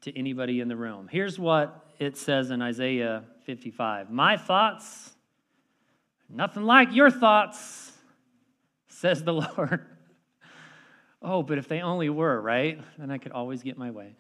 to 0.03 0.17
anybody 0.17 0.61
in 0.61 0.69
the 0.69 0.77
room. 0.77 1.09
Here's 1.11 1.39
what 1.39 1.85
it 1.99 2.17
says 2.17 2.51
in 2.51 2.63
Isaiah 2.63 3.25
55 3.45 4.11
My 4.11 4.37
thoughts, 4.37 5.13
nothing 6.29 6.63
like 6.63 6.93
your 6.93 7.11
thoughts, 7.11 7.93
says 8.89 9.25
the 9.25 9.33
Lord. 9.57 9.85
oh, 11.23 11.43
but 11.43 11.59
if 11.59 11.67
they 11.67 11.81
only 11.81 12.09
were, 12.09 12.41
right? 12.41 12.81
Then 12.99 13.11
I 13.11 13.19
could 13.19 13.33
always 13.33 13.63
get 13.63 13.79
my 13.79 13.91
way. 13.91 14.15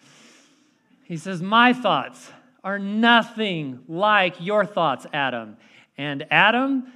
He 1.04 1.18
says, 1.18 1.42
My 1.42 1.72
thoughts 1.72 2.32
are 2.64 2.78
nothing 2.78 3.80
like 3.86 4.36
your 4.40 4.64
thoughts, 4.64 5.06
Adam. 5.12 5.58
And 5.96 6.26
Adam, 6.30 6.92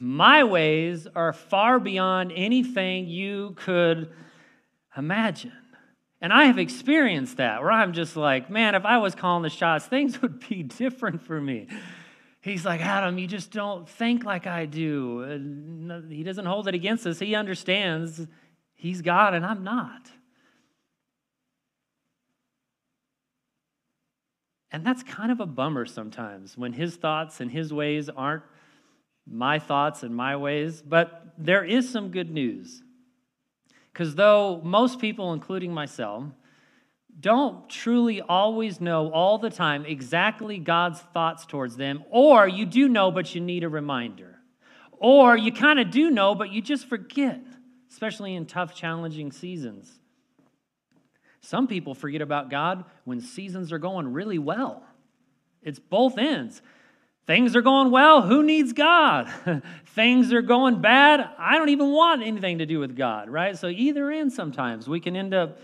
my 0.00 0.44
ways 0.44 1.06
are 1.14 1.32
far 1.32 1.78
beyond 1.78 2.32
anything 2.34 3.06
you 3.06 3.54
could 3.56 4.10
imagine. 4.96 5.52
And 6.20 6.32
I 6.32 6.44
have 6.44 6.58
experienced 6.58 7.36
that 7.36 7.62
where 7.62 7.70
I'm 7.70 7.92
just 7.92 8.16
like, 8.16 8.50
man, 8.50 8.74
if 8.74 8.84
I 8.84 8.98
was 8.98 9.14
calling 9.14 9.42
the 9.42 9.50
shots, 9.50 9.86
things 9.86 10.20
would 10.22 10.46
be 10.48 10.62
different 10.62 11.22
for 11.22 11.40
me. 11.40 11.68
He's 12.40 12.64
like, 12.64 12.80
Adam, 12.80 13.18
you 13.18 13.26
just 13.26 13.50
don't 13.50 13.88
think 13.88 14.24
like 14.24 14.46
I 14.46 14.66
do. 14.66 15.22
Uh, 15.22 15.34
and 15.34 16.12
he 16.12 16.22
doesn't 16.22 16.46
hold 16.46 16.68
it 16.68 16.74
against 16.74 17.06
us. 17.06 17.18
He 17.18 17.34
understands 17.34 18.26
he's 18.74 19.02
God 19.02 19.34
and 19.34 19.44
I'm 19.44 19.64
not. 19.64 20.10
And 24.76 24.84
that's 24.84 25.02
kind 25.02 25.32
of 25.32 25.40
a 25.40 25.46
bummer 25.46 25.86
sometimes 25.86 26.58
when 26.58 26.74
his 26.74 26.96
thoughts 26.96 27.40
and 27.40 27.50
his 27.50 27.72
ways 27.72 28.10
aren't 28.10 28.42
my 29.26 29.58
thoughts 29.58 30.02
and 30.02 30.14
my 30.14 30.36
ways. 30.36 30.82
But 30.82 31.32
there 31.38 31.64
is 31.64 31.88
some 31.88 32.10
good 32.10 32.30
news. 32.30 32.82
Because 33.90 34.16
though 34.16 34.60
most 34.62 34.98
people, 34.98 35.32
including 35.32 35.72
myself, 35.72 36.24
don't 37.18 37.66
truly 37.70 38.20
always 38.20 38.78
know 38.78 39.10
all 39.12 39.38
the 39.38 39.48
time 39.48 39.86
exactly 39.86 40.58
God's 40.58 41.00
thoughts 41.00 41.46
towards 41.46 41.78
them, 41.78 42.04
or 42.10 42.46
you 42.46 42.66
do 42.66 42.86
know, 42.86 43.10
but 43.10 43.34
you 43.34 43.40
need 43.40 43.64
a 43.64 43.70
reminder, 43.70 44.40
or 44.98 45.38
you 45.38 45.52
kind 45.52 45.80
of 45.80 45.90
do 45.90 46.10
know, 46.10 46.34
but 46.34 46.52
you 46.52 46.60
just 46.60 46.86
forget, 46.86 47.40
especially 47.90 48.34
in 48.34 48.44
tough, 48.44 48.74
challenging 48.74 49.32
seasons. 49.32 49.90
Some 51.46 51.68
people 51.68 51.94
forget 51.94 52.22
about 52.22 52.50
God 52.50 52.84
when 53.04 53.20
seasons 53.20 53.72
are 53.72 53.78
going 53.78 54.12
really 54.12 54.38
well. 54.38 54.82
It's 55.62 55.78
both 55.78 56.18
ends. 56.18 56.60
Things 57.24 57.54
are 57.54 57.62
going 57.62 57.92
well, 57.92 58.22
who 58.22 58.42
needs 58.42 58.72
God? 58.72 59.30
Things 59.86 60.32
are 60.32 60.42
going 60.42 60.80
bad, 60.80 61.28
I 61.38 61.56
don't 61.56 61.68
even 61.68 61.92
want 61.92 62.22
anything 62.22 62.58
to 62.58 62.66
do 62.66 62.80
with 62.80 62.96
God, 62.96 63.30
right? 63.30 63.56
So, 63.56 63.68
either 63.68 64.10
end 64.10 64.32
sometimes 64.32 64.88
we 64.88 64.98
can 64.98 65.14
end 65.14 65.34
up 65.34 65.60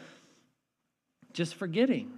just 1.32 1.56
forgetting. 1.56 2.12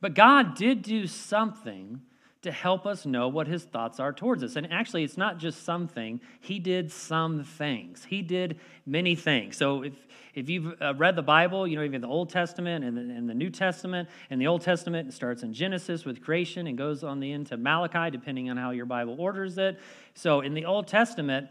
But 0.00 0.14
God 0.14 0.56
did 0.56 0.80
do 0.80 1.06
something 1.06 2.00
to 2.42 2.50
help 2.50 2.86
us 2.86 3.04
know 3.04 3.28
what 3.28 3.46
his 3.46 3.64
thoughts 3.64 4.00
are 4.00 4.12
towards 4.12 4.42
us. 4.42 4.56
And 4.56 4.72
actually, 4.72 5.04
it's 5.04 5.18
not 5.18 5.38
just 5.38 5.62
something, 5.64 6.20
he 6.40 6.58
did 6.58 6.90
some 6.90 7.44
things. 7.44 8.06
He 8.08 8.22
did 8.22 8.58
many 8.86 9.14
things. 9.14 9.58
So 9.58 9.82
if, 9.82 9.92
if 10.34 10.48
you've 10.48 10.80
uh, 10.80 10.94
read 10.94 11.16
the 11.16 11.22
Bible, 11.22 11.66
you 11.66 11.76
know, 11.76 11.84
even 11.84 12.00
the 12.00 12.08
Old 12.08 12.30
Testament 12.30 12.82
and 12.84 12.96
the, 12.96 13.02
and 13.02 13.28
the 13.28 13.34
New 13.34 13.50
Testament, 13.50 14.08
and 14.30 14.40
the 14.40 14.46
Old 14.46 14.62
Testament 14.62 15.12
starts 15.12 15.42
in 15.42 15.52
Genesis 15.52 16.06
with 16.06 16.22
creation 16.22 16.66
and 16.66 16.78
goes 16.78 17.04
on 17.04 17.20
the 17.20 17.30
end 17.30 17.48
to 17.48 17.58
Malachi, 17.58 18.10
depending 18.10 18.48
on 18.48 18.56
how 18.56 18.70
your 18.70 18.86
Bible 18.86 19.16
orders 19.18 19.58
it. 19.58 19.78
So 20.14 20.40
in 20.40 20.54
the 20.54 20.64
Old 20.64 20.88
Testament, 20.88 21.48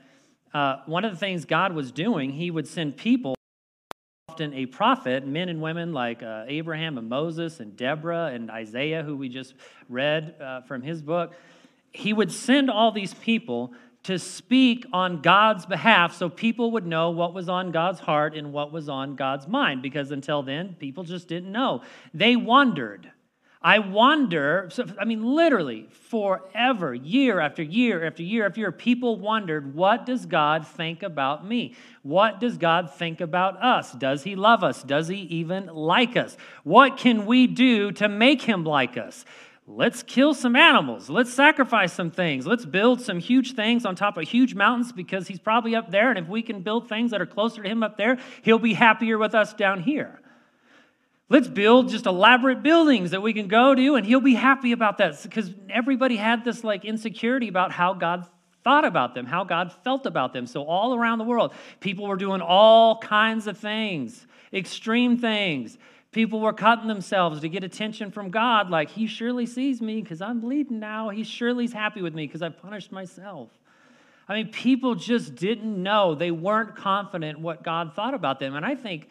uh, 0.56 0.78
one 0.88 1.06
of 1.06 1.12
the 1.12 1.18
things 1.18 1.46
God 1.46 1.74
was 1.74 1.92
doing, 1.92 2.32
he 2.32 2.50
would 2.50 2.68
send 2.68 2.98
people 2.98 3.36
often 4.40 4.54
a 4.54 4.66
prophet, 4.68 5.28
men 5.28 5.50
and 5.50 5.62
women 5.62 5.92
like 5.92 6.24
uh, 6.24 6.46
Abraham 6.48 6.98
and 6.98 7.10
Moses 7.10 7.60
and 7.60 7.76
Deborah 7.76 8.28
and 8.34 8.50
Isaiah, 8.50 9.04
who 9.04 9.18
we 9.18 9.28
just 9.28 9.54
read 9.90 10.34
uh, 10.40 10.62
from 10.62 10.82
his 10.82 11.02
book, 11.02 11.34
he 11.92 12.14
would 12.14 12.32
send 12.32 12.70
all 12.70 12.94
these 12.94 13.14
people 13.16 13.74
to 14.04 14.18
speak 14.18 14.86
on 14.94 15.22
God's 15.22 15.66
behalf 15.66 16.16
so 16.16 16.30
people 16.30 16.72
would 16.72 16.86
know 16.86 17.10
what 17.10 17.34
was 17.34 17.50
on 17.50 17.72
God's 17.72 18.00
heart 18.00 18.34
and 18.34 18.54
what 18.54 18.72
was 18.72 18.88
on 18.88 19.18
God's 19.18 19.46
mind, 19.46 19.82
because 19.82 20.12
until 20.12 20.42
then, 20.42 20.78
people 20.80 21.04
just 21.04 21.28
didn't 21.28 21.52
know. 21.52 21.82
They 22.14 22.38
wondered. 22.38 23.12
I 23.62 23.80
wonder, 23.80 24.70
I 24.98 25.04
mean, 25.04 25.22
literally, 25.22 25.90
forever, 25.92 26.94
year 26.94 27.42
after 27.42 27.62
year 27.62 28.06
after 28.06 28.24
year 28.24 28.46
after 28.46 28.62
year, 28.62 28.72
people 28.72 29.20
wondered, 29.20 29.76
what 29.76 30.06
does 30.06 30.26
God 30.26 30.66
think 30.66 31.04
about 31.04 31.46
me? 31.46 31.76
What 32.02 32.40
does 32.40 32.58
God 32.58 32.94
think 32.94 33.20
about 33.20 33.62
us? 33.62 33.92
Does 33.92 34.24
he 34.24 34.38
love 34.38 34.64
us? 34.64 34.82
Does 34.82 35.10
he 35.10 35.18
even 35.18 35.66
like 35.66 36.16
us? 36.16 36.38
What 36.64 36.98
can 36.98 37.26
we 37.26 37.48
do 37.48 37.92
to 37.94 38.08
make 38.08 38.44
him 38.44 38.64
like 38.64 38.98
us? 38.98 39.26
Let's 39.68 40.04
kill 40.04 40.34
some 40.34 40.56
animals. 40.56 41.10
Let's 41.10 41.34
sacrifice 41.34 41.92
some 41.92 42.12
things. 42.12 42.48
Let's 42.48 42.66
build 42.66 43.02
some 43.02 43.20
huge 43.20 43.56
things 43.56 43.86
on 43.86 43.94
top 43.94 44.18
of 44.18 44.28
huge 44.28 44.56
mountains 44.56 44.94
because 44.94 45.28
he's 45.28 45.38
probably 45.38 45.76
up 45.76 45.92
there. 45.92 46.10
And 46.10 46.18
if 46.18 46.30
we 46.30 46.42
can 46.42 46.62
build 46.62 46.88
things 46.88 47.12
that 47.12 47.20
are 47.20 47.26
closer 47.26 47.62
to 47.62 47.70
him 47.70 47.84
up 47.84 47.98
there, 47.98 48.20
he'll 48.42 48.58
be 48.58 48.74
happier 48.74 49.18
with 49.18 49.36
us 49.36 49.54
down 49.54 49.84
here. 49.84 50.22
Let's 51.30 51.48
build 51.48 51.90
just 51.90 52.08
elaborate 52.08 52.64
buildings 52.64 53.12
that 53.12 53.22
we 53.22 53.34
can 53.34 53.48
go 53.48 53.76
to, 53.76 53.96
and 53.96 54.06
he'll 54.06 54.20
be 54.20 54.34
happy 54.34 54.72
about 54.72 54.98
that. 54.98 55.22
Because 55.22 55.54
everybody 55.70 56.16
had 56.16 56.44
this 56.44 56.64
like 56.64 56.84
insecurity 56.84 57.48
about 57.48 57.72
how 57.72 57.94
God 57.94 58.28
thought 58.64 58.84
about 58.84 59.14
them, 59.14 59.28
how 59.28 59.44
God 59.44 59.72
felt 59.84 60.08
about 60.08 60.34
them. 60.34 60.48
So, 60.48 60.64
all 60.64 60.96
around 60.96 61.20
the 61.20 61.24
world, 61.24 61.54
people 61.80 62.08
were 62.08 62.16
doing 62.16 62.42
all 62.42 62.98
kinds 62.98 63.46
of 63.46 63.58
things, 63.58 64.26
extreme 64.52 65.18
things. 65.18 65.78
People 66.12 66.40
were 66.40 66.54
cutting 66.54 66.88
themselves 66.88 67.42
to 67.42 67.50
get 67.50 67.64
attention 67.64 68.10
from 68.10 68.32
God, 68.32 68.72
like, 68.72 68.90
He 68.90 69.06
surely 69.06 69.46
sees 69.46 69.80
me 69.80 70.02
because 70.02 70.22
I'm 70.22 70.40
bleeding 70.40 70.80
now. 70.80 71.10
He 71.10 71.24
surely's 71.24 71.72
happy 71.72 72.02
with 72.02 72.16
me 72.16 72.26
because 72.26 72.42
I 72.42 72.50
punished 72.50 72.92
myself. 72.92 73.50
I 74.28 74.36
mean, 74.36 74.52
people 74.52 74.96
just 74.96 75.36
didn't 75.36 75.82
know. 75.82 76.14
They 76.16 76.32
weren't 76.32 76.76
confident 76.76 77.40
what 77.40 77.64
God 77.64 77.94
thought 77.96 78.14
about 78.14 78.40
them. 78.40 78.56
And 78.56 78.64
I 78.66 78.76
think 78.76 79.10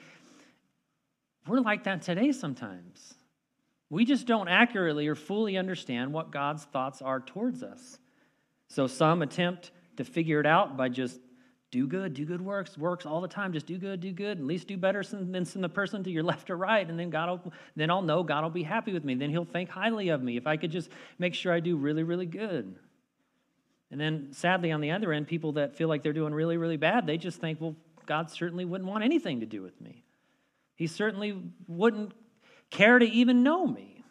we're 1.48 1.60
like 1.60 1.84
that 1.84 2.02
today 2.02 2.32
sometimes. 2.32 3.14
We 3.90 4.04
just 4.04 4.26
don't 4.26 4.48
accurately 4.48 5.08
or 5.08 5.14
fully 5.14 5.56
understand 5.56 6.12
what 6.12 6.30
God's 6.30 6.64
thoughts 6.64 7.00
are 7.00 7.20
towards 7.20 7.62
us. 7.62 7.98
So 8.68 8.86
some 8.86 9.22
attempt 9.22 9.70
to 9.96 10.04
figure 10.04 10.40
it 10.40 10.46
out 10.46 10.76
by 10.76 10.90
just 10.90 11.20
do 11.70 11.86
good, 11.86 12.14
do 12.14 12.24
good 12.24 12.40
works, 12.40 12.78
works 12.78 13.04
all 13.04 13.20
the 13.20 13.28
time. 13.28 13.52
Just 13.52 13.66
do 13.66 13.76
good, 13.76 14.00
do 14.00 14.10
good. 14.10 14.38
At 14.38 14.44
least 14.44 14.68
do 14.68 14.76
better 14.76 15.02
than, 15.02 15.32
the 15.32 15.68
person 15.68 16.02
to 16.04 16.10
your 16.10 16.22
left 16.24 16.50
or 16.50 16.56
right, 16.56 16.88
and 16.88 16.98
then 16.98 17.10
God 17.10 17.44
will, 17.44 17.52
then 17.76 17.90
I'll 17.90 18.02
know 18.02 18.22
God 18.22 18.42
will 18.42 18.50
be 18.50 18.62
happy 18.62 18.92
with 18.92 19.04
me. 19.04 19.14
Then 19.14 19.30
He'll 19.30 19.44
think 19.44 19.68
highly 19.68 20.08
of 20.08 20.22
me 20.22 20.36
if 20.36 20.46
I 20.46 20.56
could 20.56 20.70
just 20.70 20.90
make 21.18 21.34
sure 21.34 21.52
I 21.52 21.60
do 21.60 21.76
really, 21.76 22.02
really 22.02 22.26
good. 22.26 22.76
And 23.90 24.00
then, 24.00 24.28
sadly, 24.32 24.70
on 24.72 24.80
the 24.80 24.90
other 24.90 25.12
end, 25.12 25.26
people 25.26 25.52
that 25.52 25.74
feel 25.74 25.88
like 25.88 26.02
they're 26.02 26.12
doing 26.12 26.34
really, 26.34 26.58
really 26.58 26.76
bad, 26.76 27.06
they 27.06 27.16
just 27.16 27.40
think, 27.40 27.60
well, 27.60 27.74
God 28.06 28.30
certainly 28.30 28.64
wouldn't 28.64 28.88
want 28.88 29.04
anything 29.04 29.40
to 29.40 29.46
do 29.46 29.62
with 29.62 29.78
me. 29.80 30.04
He 30.78 30.86
certainly 30.86 31.36
wouldn't 31.66 32.12
care 32.70 33.00
to 33.00 33.04
even 33.04 33.42
know 33.42 33.66
me. 33.66 34.04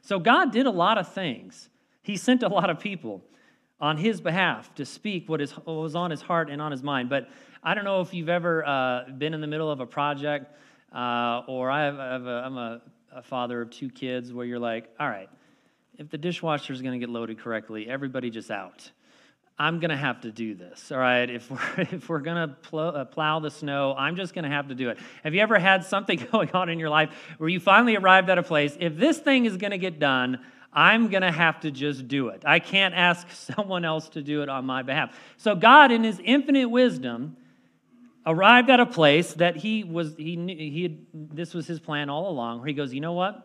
So 0.00 0.20
God 0.20 0.52
did 0.52 0.66
a 0.66 0.70
lot 0.70 0.96
of 0.96 1.12
things. 1.12 1.68
He 2.02 2.16
sent 2.16 2.44
a 2.44 2.48
lot 2.48 2.70
of 2.70 2.78
people 2.78 3.24
on 3.80 3.96
his 3.96 4.20
behalf 4.20 4.72
to 4.76 4.84
speak 4.84 5.28
what, 5.28 5.40
is, 5.40 5.50
what 5.50 5.74
was 5.74 5.96
on 5.96 6.12
his 6.12 6.22
heart 6.22 6.50
and 6.50 6.62
on 6.62 6.70
his 6.70 6.84
mind. 6.84 7.10
But 7.10 7.28
I 7.64 7.74
don't 7.74 7.84
know 7.84 8.00
if 8.00 8.14
you've 8.14 8.28
ever 8.28 8.64
uh, 8.64 9.10
been 9.18 9.34
in 9.34 9.40
the 9.40 9.48
middle 9.48 9.72
of 9.72 9.80
a 9.80 9.86
project, 9.86 10.56
uh, 10.94 11.42
or 11.48 11.68
I 11.68 11.86
have, 11.86 11.98
I 11.98 12.12
have 12.12 12.26
a, 12.26 12.42
I'm 12.46 12.56
a, 12.56 12.80
a 13.12 13.22
father 13.22 13.60
of 13.60 13.70
two 13.70 13.90
kids 13.90 14.32
where 14.32 14.46
you're 14.46 14.60
like, 14.60 14.88
all 15.00 15.08
right, 15.08 15.28
if 15.98 16.10
the 16.10 16.18
dishwasher 16.18 16.72
is 16.72 16.80
going 16.80 16.92
to 16.92 17.04
get 17.04 17.12
loaded 17.12 17.40
correctly, 17.40 17.88
everybody 17.88 18.30
just 18.30 18.52
out. 18.52 18.92
I'm 19.58 19.80
going 19.80 19.90
to 19.90 19.96
have 19.96 20.20
to 20.20 20.30
do 20.30 20.54
this, 20.54 20.92
all 20.92 20.98
right? 20.98 21.28
If 21.28 21.50
we're, 21.50 21.60
if 21.78 22.08
we're 22.08 22.20
going 22.20 22.48
to 22.48 22.54
plow, 22.54 22.88
uh, 22.88 23.04
plow 23.06 23.40
the 23.40 23.50
snow, 23.50 23.94
I'm 23.96 24.16
just 24.16 24.34
going 24.34 24.44
to 24.44 24.50
have 24.50 24.68
to 24.68 24.74
do 24.74 24.90
it. 24.90 24.98
Have 25.24 25.34
you 25.34 25.40
ever 25.40 25.58
had 25.58 25.84
something 25.84 26.26
going 26.32 26.50
on 26.52 26.68
in 26.68 26.78
your 26.78 26.90
life 26.90 27.10
where 27.38 27.48
you 27.48 27.58
finally 27.58 27.96
arrived 27.96 28.28
at 28.28 28.38
a 28.38 28.42
place, 28.42 28.76
if 28.78 28.96
this 28.96 29.18
thing 29.18 29.46
is 29.46 29.56
going 29.56 29.70
to 29.70 29.78
get 29.78 29.98
done, 29.98 30.40
I'm 30.72 31.08
going 31.08 31.22
to 31.22 31.32
have 31.32 31.60
to 31.60 31.70
just 31.70 32.06
do 32.06 32.28
it. 32.28 32.42
I 32.44 32.58
can't 32.58 32.94
ask 32.94 33.30
someone 33.54 33.84
else 33.84 34.10
to 34.10 34.22
do 34.22 34.42
it 34.42 34.50
on 34.50 34.66
my 34.66 34.82
behalf. 34.82 35.18
So 35.38 35.54
God, 35.54 35.90
in 35.90 36.04
his 36.04 36.20
infinite 36.22 36.68
wisdom, 36.68 37.38
arrived 38.26 38.68
at 38.68 38.80
a 38.80 38.86
place 38.86 39.32
that 39.34 39.56
he 39.56 39.84
was, 39.84 40.16
he 40.18 40.36
knew, 40.36 40.54
he 40.54 40.82
had, 40.82 40.98
this 41.14 41.54
was 41.54 41.66
his 41.66 41.80
plan 41.80 42.10
all 42.10 42.28
along, 42.28 42.58
where 42.58 42.66
he 42.66 42.74
goes, 42.74 42.92
you 42.92 43.00
know 43.00 43.14
what? 43.14 43.42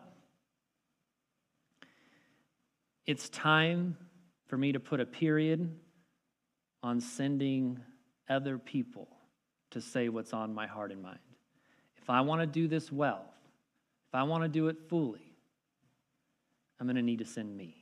It's 3.06 3.30
time 3.30 3.96
for 4.48 4.58
me 4.58 4.72
to 4.72 4.80
put 4.80 5.00
a 5.00 5.06
period 5.06 5.74
on 6.82 7.00
sending 7.00 7.80
other 8.28 8.58
people 8.58 9.08
to 9.70 9.80
say 9.80 10.08
what's 10.08 10.32
on 10.32 10.54
my 10.54 10.66
heart 10.66 10.92
and 10.92 11.02
mind. 11.02 11.18
If 12.00 12.10
I 12.10 12.20
want 12.22 12.40
to 12.40 12.46
do 12.46 12.68
this 12.68 12.90
well, 12.90 13.24
if 14.08 14.14
I 14.14 14.24
want 14.24 14.42
to 14.44 14.48
do 14.48 14.68
it 14.68 14.76
fully, 14.88 15.34
I'm 16.80 16.86
going 16.86 16.96
to 16.96 17.02
need 17.02 17.20
to 17.20 17.24
send 17.24 17.56
me. 17.56 17.76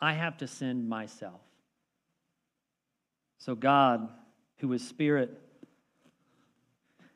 I 0.00 0.12
have 0.12 0.36
to 0.38 0.46
send 0.46 0.88
myself. 0.88 1.40
So, 3.38 3.54
God, 3.54 4.08
who 4.58 4.72
is 4.72 4.86
Spirit, 4.86 5.38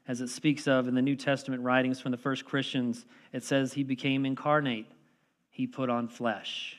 as 0.07 0.21
it 0.21 0.29
speaks 0.29 0.67
of 0.67 0.89
in 0.89 0.95
the 0.95 1.03
New 1.03 1.17
Testament 1.17 1.63
writings 1.63 2.01
from 2.01 2.11
the 2.11 2.19
first 2.19 2.45
Christians, 2.45 3.07
it 3.33 3.45
says 3.45 3.73
he 3.73 3.85
became 3.85 4.27
incarnate, 4.27 4.87
he 5.51 5.67
put 5.67 5.89
on 5.89 6.09
flesh 6.09 6.79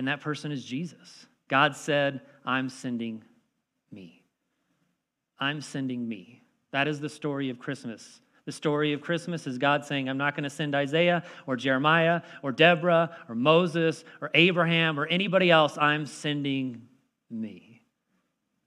and 0.00 0.08
that 0.08 0.22
person 0.22 0.50
is 0.50 0.64
Jesus. 0.64 1.26
God 1.46 1.76
said, 1.76 2.22
I'm 2.46 2.70
sending 2.70 3.22
me. 3.92 4.22
I'm 5.38 5.60
sending 5.60 6.08
me. 6.08 6.40
That 6.70 6.88
is 6.88 7.00
the 7.00 7.08
story 7.10 7.50
of 7.50 7.58
Christmas. 7.58 8.22
The 8.46 8.52
story 8.52 8.94
of 8.94 9.02
Christmas 9.02 9.46
is 9.46 9.58
God 9.58 9.84
saying, 9.84 10.08
I'm 10.08 10.16
not 10.16 10.34
going 10.34 10.44
to 10.44 10.48
send 10.48 10.74
Isaiah 10.74 11.22
or 11.46 11.54
Jeremiah 11.54 12.22
or 12.42 12.50
Deborah 12.50 13.14
or 13.28 13.34
Moses 13.34 14.02
or 14.22 14.30
Abraham 14.32 14.98
or 14.98 15.04
anybody 15.04 15.50
else. 15.50 15.76
I'm 15.76 16.06
sending 16.06 16.80
me. 17.28 17.82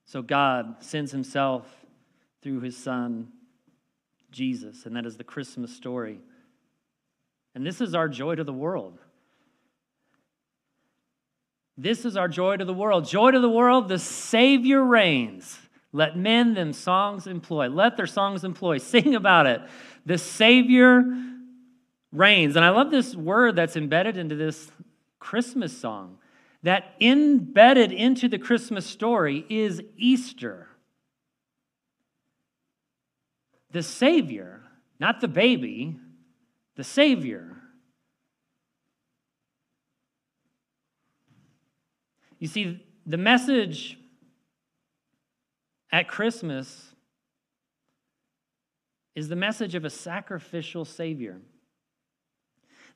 So 0.06 0.22
God 0.22 0.84
sends 0.84 1.12
himself 1.12 1.66
through 2.44 2.60
his 2.60 2.78
son, 2.78 3.30
Jesus. 4.30 4.86
And 4.86 4.96
that 4.96 5.08
is 5.08 5.18
the 5.18 5.24
Christmas 5.24 5.76
story. 5.76 6.20
And 7.56 7.66
this 7.66 7.82
is 7.82 7.96
our 7.96 8.08
joy 8.08 8.36
to 8.36 8.44
the 8.44 8.54
world. 8.54 9.00
This 11.78 12.06
is 12.06 12.16
our 12.16 12.28
joy 12.28 12.58
to 12.58 12.66
the 12.66 12.74
world. 12.74 13.06
Joy 13.06 13.32
to 13.32 13.40
the 13.40 13.50
world, 13.50 13.88
the 13.88 14.00
Savior 14.00 14.84
reigns. 14.84 15.60
Let 15.92 16.18
men 16.18 16.54
them 16.54 16.74
songs 16.74 17.28
employ. 17.28 17.70
Let 17.70 17.98
their 17.98 18.08
songs 18.08 18.44
employ. 18.44 18.78
Sing 18.80 19.16
about 19.16 19.48
it. 19.48 19.62
The 20.06 20.18
Savior 20.18 21.04
reigns. 22.12 22.56
And 22.56 22.66
I 22.66 22.70
love 22.70 22.92
this 22.92 23.16
word 23.16 23.56
that's 23.56 23.76
embedded 23.76 24.18
into 24.18 24.36
this 24.36 24.72
Christmas 25.20 25.78
song. 25.78 26.18
That 26.64 26.94
embedded 27.02 27.92
into 27.92 28.30
the 28.30 28.40
Christmas 28.40 28.86
story 28.86 29.46
is 29.50 29.82
Easter. 29.98 30.68
The 33.72 33.84
Savior, 33.84 34.62
not 35.00 35.20
the 35.20 35.28
baby, 35.28 36.00
the 36.76 36.84
Savior. 36.84 37.58
You 42.44 42.50
see, 42.50 42.86
the 43.06 43.16
message 43.16 43.98
at 45.94 46.10
Christmas 46.10 46.94
is 49.16 49.30
the 49.30 49.38
message 49.38 49.76
of 49.76 49.86
a 49.86 49.90
sacrificial 49.90 50.84
Savior. 50.84 51.40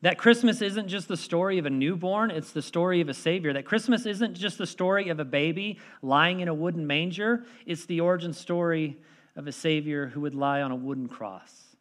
That 0.02 0.18
Christmas 0.18 0.62
isn't 0.62 0.90
just 0.90 1.08
the 1.08 1.16
story 1.16 1.60
of 1.60 1.66
a 1.66 1.70
newborn, 1.70 2.30
it's 2.30 2.52
the 2.52 2.62
story 2.62 3.00
of 3.00 3.08
a 3.08 3.14
Savior. 3.14 3.54
That 3.54 3.64
Christmas 3.64 4.06
isn't 4.06 4.34
just 4.34 4.58
the 4.58 4.68
story 4.68 5.08
of 5.08 5.22
a 5.22 5.24
baby 5.24 5.80
lying 6.02 6.42
in 6.42 6.50
a 6.50 6.54
wooden 6.54 6.86
manger, 6.86 7.46
it's 7.66 7.86
the 7.86 8.02
origin 8.02 8.34
story 8.34 8.98
of 9.38 9.48
a 9.48 9.54
Savior 9.54 10.08
who 10.08 10.20
would 10.20 10.36
lie 10.36 10.62
on 10.62 10.72
a 10.72 10.76
wooden 10.76 11.08
cross. 11.08 11.78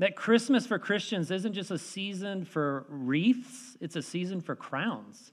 That 0.00 0.16
Christmas 0.16 0.66
for 0.66 0.80
Christians 0.80 1.30
isn't 1.30 1.52
just 1.52 1.70
a 1.70 1.78
season 1.78 2.44
for 2.44 2.86
wreaths, 2.88 3.76
it's 3.80 3.94
a 3.94 4.02
season 4.02 4.40
for 4.40 4.56
crowns. 4.56 5.30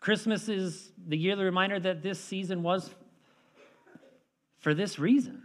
Christmas 0.00 0.48
is 0.48 0.92
the 1.06 1.16
yearly 1.16 1.44
reminder 1.44 1.78
that 1.78 2.02
this 2.02 2.18
season 2.18 2.62
was 2.62 2.90
for 4.58 4.74
this 4.74 4.98
reason. 4.98 5.42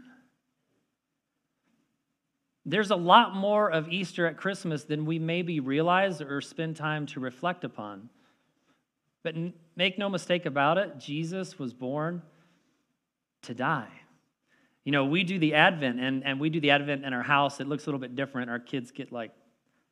There's 2.65 2.89
a 2.89 2.95
lot 2.95 3.35
more 3.35 3.69
of 3.69 3.89
Easter 3.89 4.25
at 4.25 4.37
Christmas 4.37 4.85
than 4.85 5.05
we 5.05 5.19
maybe 5.19 5.59
realize 5.59 6.21
or 6.21 6.41
spend 6.41 6.77
time 6.77 7.05
to 7.07 7.19
reflect 7.19 7.63
upon. 7.63 8.09
But 9.23 9.35
make 9.75 9.99
no 9.99 10.09
mistake 10.09 10.45
about 10.45 10.77
it, 10.77 10.99
Jesus 10.99 11.59
was 11.59 11.73
born 11.73 12.21
to 13.43 13.53
die. 13.53 13.91
You 14.83 14.91
know, 14.91 15.05
we 15.05 15.23
do 15.23 15.37
the 15.37 15.55
Advent, 15.55 15.99
and, 15.99 16.23
and 16.23 16.39
we 16.39 16.49
do 16.49 16.59
the 16.59 16.71
Advent 16.71 17.03
in 17.05 17.13
our 17.13 17.23
house. 17.23 17.59
It 17.59 17.67
looks 17.67 17.85
a 17.85 17.87
little 17.87 17.99
bit 17.99 18.15
different. 18.15 18.49
Our 18.49 18.59
kids 18.59 18.91
get 18.91 19.11
like 19.11 19.31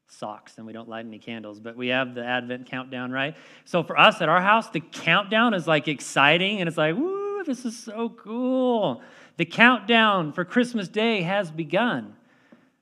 socks 0.07 0.57
and 0.57 0.65
we 0.65 0.73
don't 0.73 0.89
light 0.89 1.05
any 1.05 1.19
candles, 1.19 1.59
but 1.59 1.75
we 1.75 1.87
have 1.87 2.15
the 2.15 2.23
Advent 2.23 2.67
countdown, 2.67 3.11
right? 3.11 3.35
So 3.65 3.83
for 3.83 3.97
us 3.97 4.21
at 4.21 4.29
our 4.29 4.41
house, 4.41 4.69
the 4.69 4.79
countdown 4.79 5.53
is 5.53 5.67
like 5.67 5.87
exciting 5.87 6.59
and 6.59 6.67
it's 6.67 6.77
like, 6.77 6.95
woo, 6.95 7.43
this 7.43 7.65
is 7.65 7.77
so 7.77 8.09
cool. 8.09 9.01
The 9.37 9.45
countdown 9.45 10.33
for 10.33 10.45
Christmas 10.45 10.87
Day 10.87 11.21
has 11.21 11.51
begun. 11.51 12.15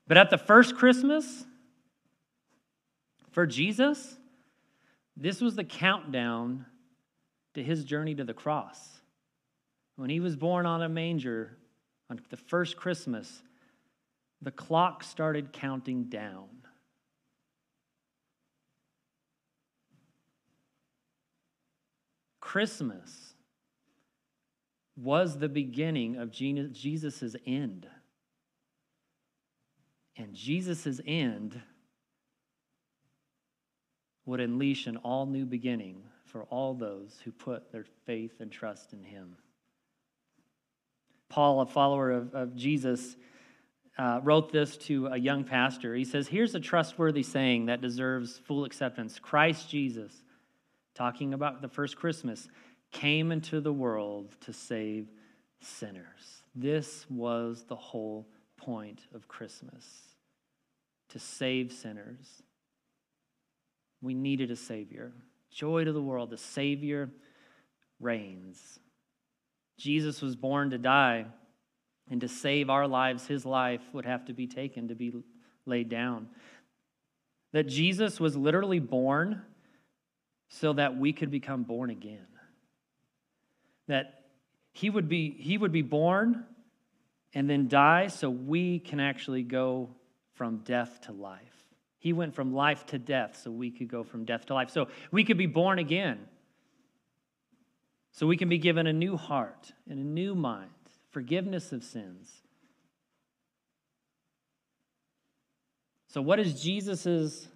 But 0.06 0.16
at 0.16 0.30
the 0.30 0.38
first 0.38 0.76
Christmas, 0.76 1.44
for 3.30 3.46
Jesus, 3.46 4.16
this 5.16 5.40
was 5.40 5.56
the 5.56 5.64
countdown 5.64 6.66
to 7.54 7.62
his 7.62 7.84
journey 7.84 8.14
to 8.14 8.24
the 8.24 8.34
cross. 8.34 9.00
When 9.96 10.10
he 10.10 10.20
was 10.20 10.36
born 10.36 10.66
on 10.66 10.82
a 10.82 10.88
manger 10.88 11.56
on 12.10 12.20
the 12.30 12.36
first 12.36 12.76
Christmas, 12.76 13.42
the 14.40 14.50
clock 14.50 15.04
started 15.04 15.52
counting 15.52 16.04
down. 16.04 16.48
Christmas 22.52 23.32
was 24.94 25.38
the 25.38 25.48
beginning 25.48 26.16
of 26.16 26.30
Jesus' 26.30 27.34
end. 27.46 27.86
And 30.18 30.34
Jesus' 30.34 31.00
end 31.06 31.58
would 34.26 34.38
unleash 34.38 34.86
an 34.86 34.98
all 34.98 35.24
new 35.24 35.46
beginning 35.46 36.02
for 36.26 36.42
all 36.50 36.74
those 36.74 37.18
who 37.24 37.32
put 37.32 37.72
their 37.72 37.86
faith 38.04 38.32
and 38.38 38.52
trust 38.52 38.92
in 38.92 39.02
him. 39.02 39.38
Paul, 41.30 41.62
a 41.62 41.66
follower 41.66 42.10
of, 42.10 42.34
of 42.34 42.54
Jesus, 42.54 43.16
uh, 43.96 44.20
wrote 44.22 44.52
this 44.52 44.76
to 44.76 45.06
a 45.06 45.16
young 45.16 45.44
pastor. 45.44 45.94
He 45.94 46.04
says, 46.04 46.28
Here's 46.28 46.54
a 46.54 46.60
trustworthy 46.60 47.22
saying 47.22 47.64
that 47.64 47.80
deserves 47.80 48.36
full 48.36 48.66
acceptance 48.66 49.18
Christ 49.18 49.70
Jesus 49.70 50.12
talking 50.94 51.34
about 51.34 51.62
the 51.62 51.68
first 51.68 51.96
Christmas, 51.96 52.48
came 52.90 53.32
into 53.32 53.60
the 53.60 53.72
world 53.72 54.36
to 54.42 54.52
save 54.52 55.08
sinners. 55.60 56.42
This 56.54 57.06
was 57.08 57.64
the 57.66 57.76
whole 57.76 58.28
point 58.58 59.00
of 59.14 59.28
Christmas 59.28 59.84
to 61.08 61.18
save 61.18 61.72
sinners. 61.72 62.42
We 64.00 64.14
needed 64.14 64.50
a 64.50 64.56
Savior. 64.56 65.12
Joy 65.50 65.84
to 65.84 65.92
the 65.92 66.02
world, 66.02 66.30
the 66.30 66.38
Savior 66.38 67.10
reigns. 68.00 68.78
Jesus 69.78 70.20
was 70.20 70.36
born 70.36 70.70
to 70.70 70.78
die, 70.78 71.26
and 72.10 72.20
to 72.20 72.28
save 72.28 72.68
our 72.68 72.86
lives, 72.86 73.26
his 73.26 73.46
life 73.46 73.82
would 73.92 74.04
have 74.04 74.24
to 74.26 74.32
be 74.32 74.46
taken 74.46 74.88
to 74.88 74.94
be 74.94 75.12
laid 75.66 75.88
down. 75.88 76.28
That 77.52 77.68
Jesus 77.68 78.18
was 78.18 78.36
literally 78.36 78.80
born 78.80 79.42
so 80.60 80.74
that 80.74 80.98
we 80.98 81.14
could 81.14 81.30
become 81.30 81.62
born 81.62 81.88
again. 81.88 82.26
That 83.88 84.24
he 84.72 84.90
would 84.90 85.08
be, 85.08 85.30
he 85.30 85.56
would 85.56 85.72
be 85.72 85.80
born 85.80 86.44
and 87.32 87.48
then 87.48 87.68
die 87.68 88.08
so 88.08 88.28
we 88.28 88.78
can 88.78 89.00
actually 89.00 89.44
go 89.44 89.88
from 90.34 90.58
death 90.58 91.00
to 91.02 91.12
life. 91.12 91.40
He 91.98 92.12
went 92.12 92.34
from 92.34 92.52
life 92.52 92.84
to 92.86 92.98
death 92.98 93.40
so 93.42 93.50
we 93.50 93.70
could 93.70 93.88
go 93.88 94.02
from 94.02 94.26
death 94.26 94.44
to 94.46 94.54
life. 94.54 94.68
So 94.70 94.88
we 95.10 95.24
could 95.24 95.38
be 95.38 95.46
born 95.46 95.78
again. 95.78 96.18
So 98.10 98.26
we 98.26 98.36
can 98.36 98.50
be 98.50 98.58
given 98.58 98.86
a 98.86 98.92
new 98.92 99.16
heart 99.16 99.72
and 99.88 99.98
a 99.98 100.04
new 100.04 100.34
mind, 100.34 100.70
forgiveness 101.12 101.72
of 101.72 101.82
sins. 101.82 102.30
So, 106.08 106.20
what 106.20 106.38
is 106.38 106.62
Jesus's 106.62 107.48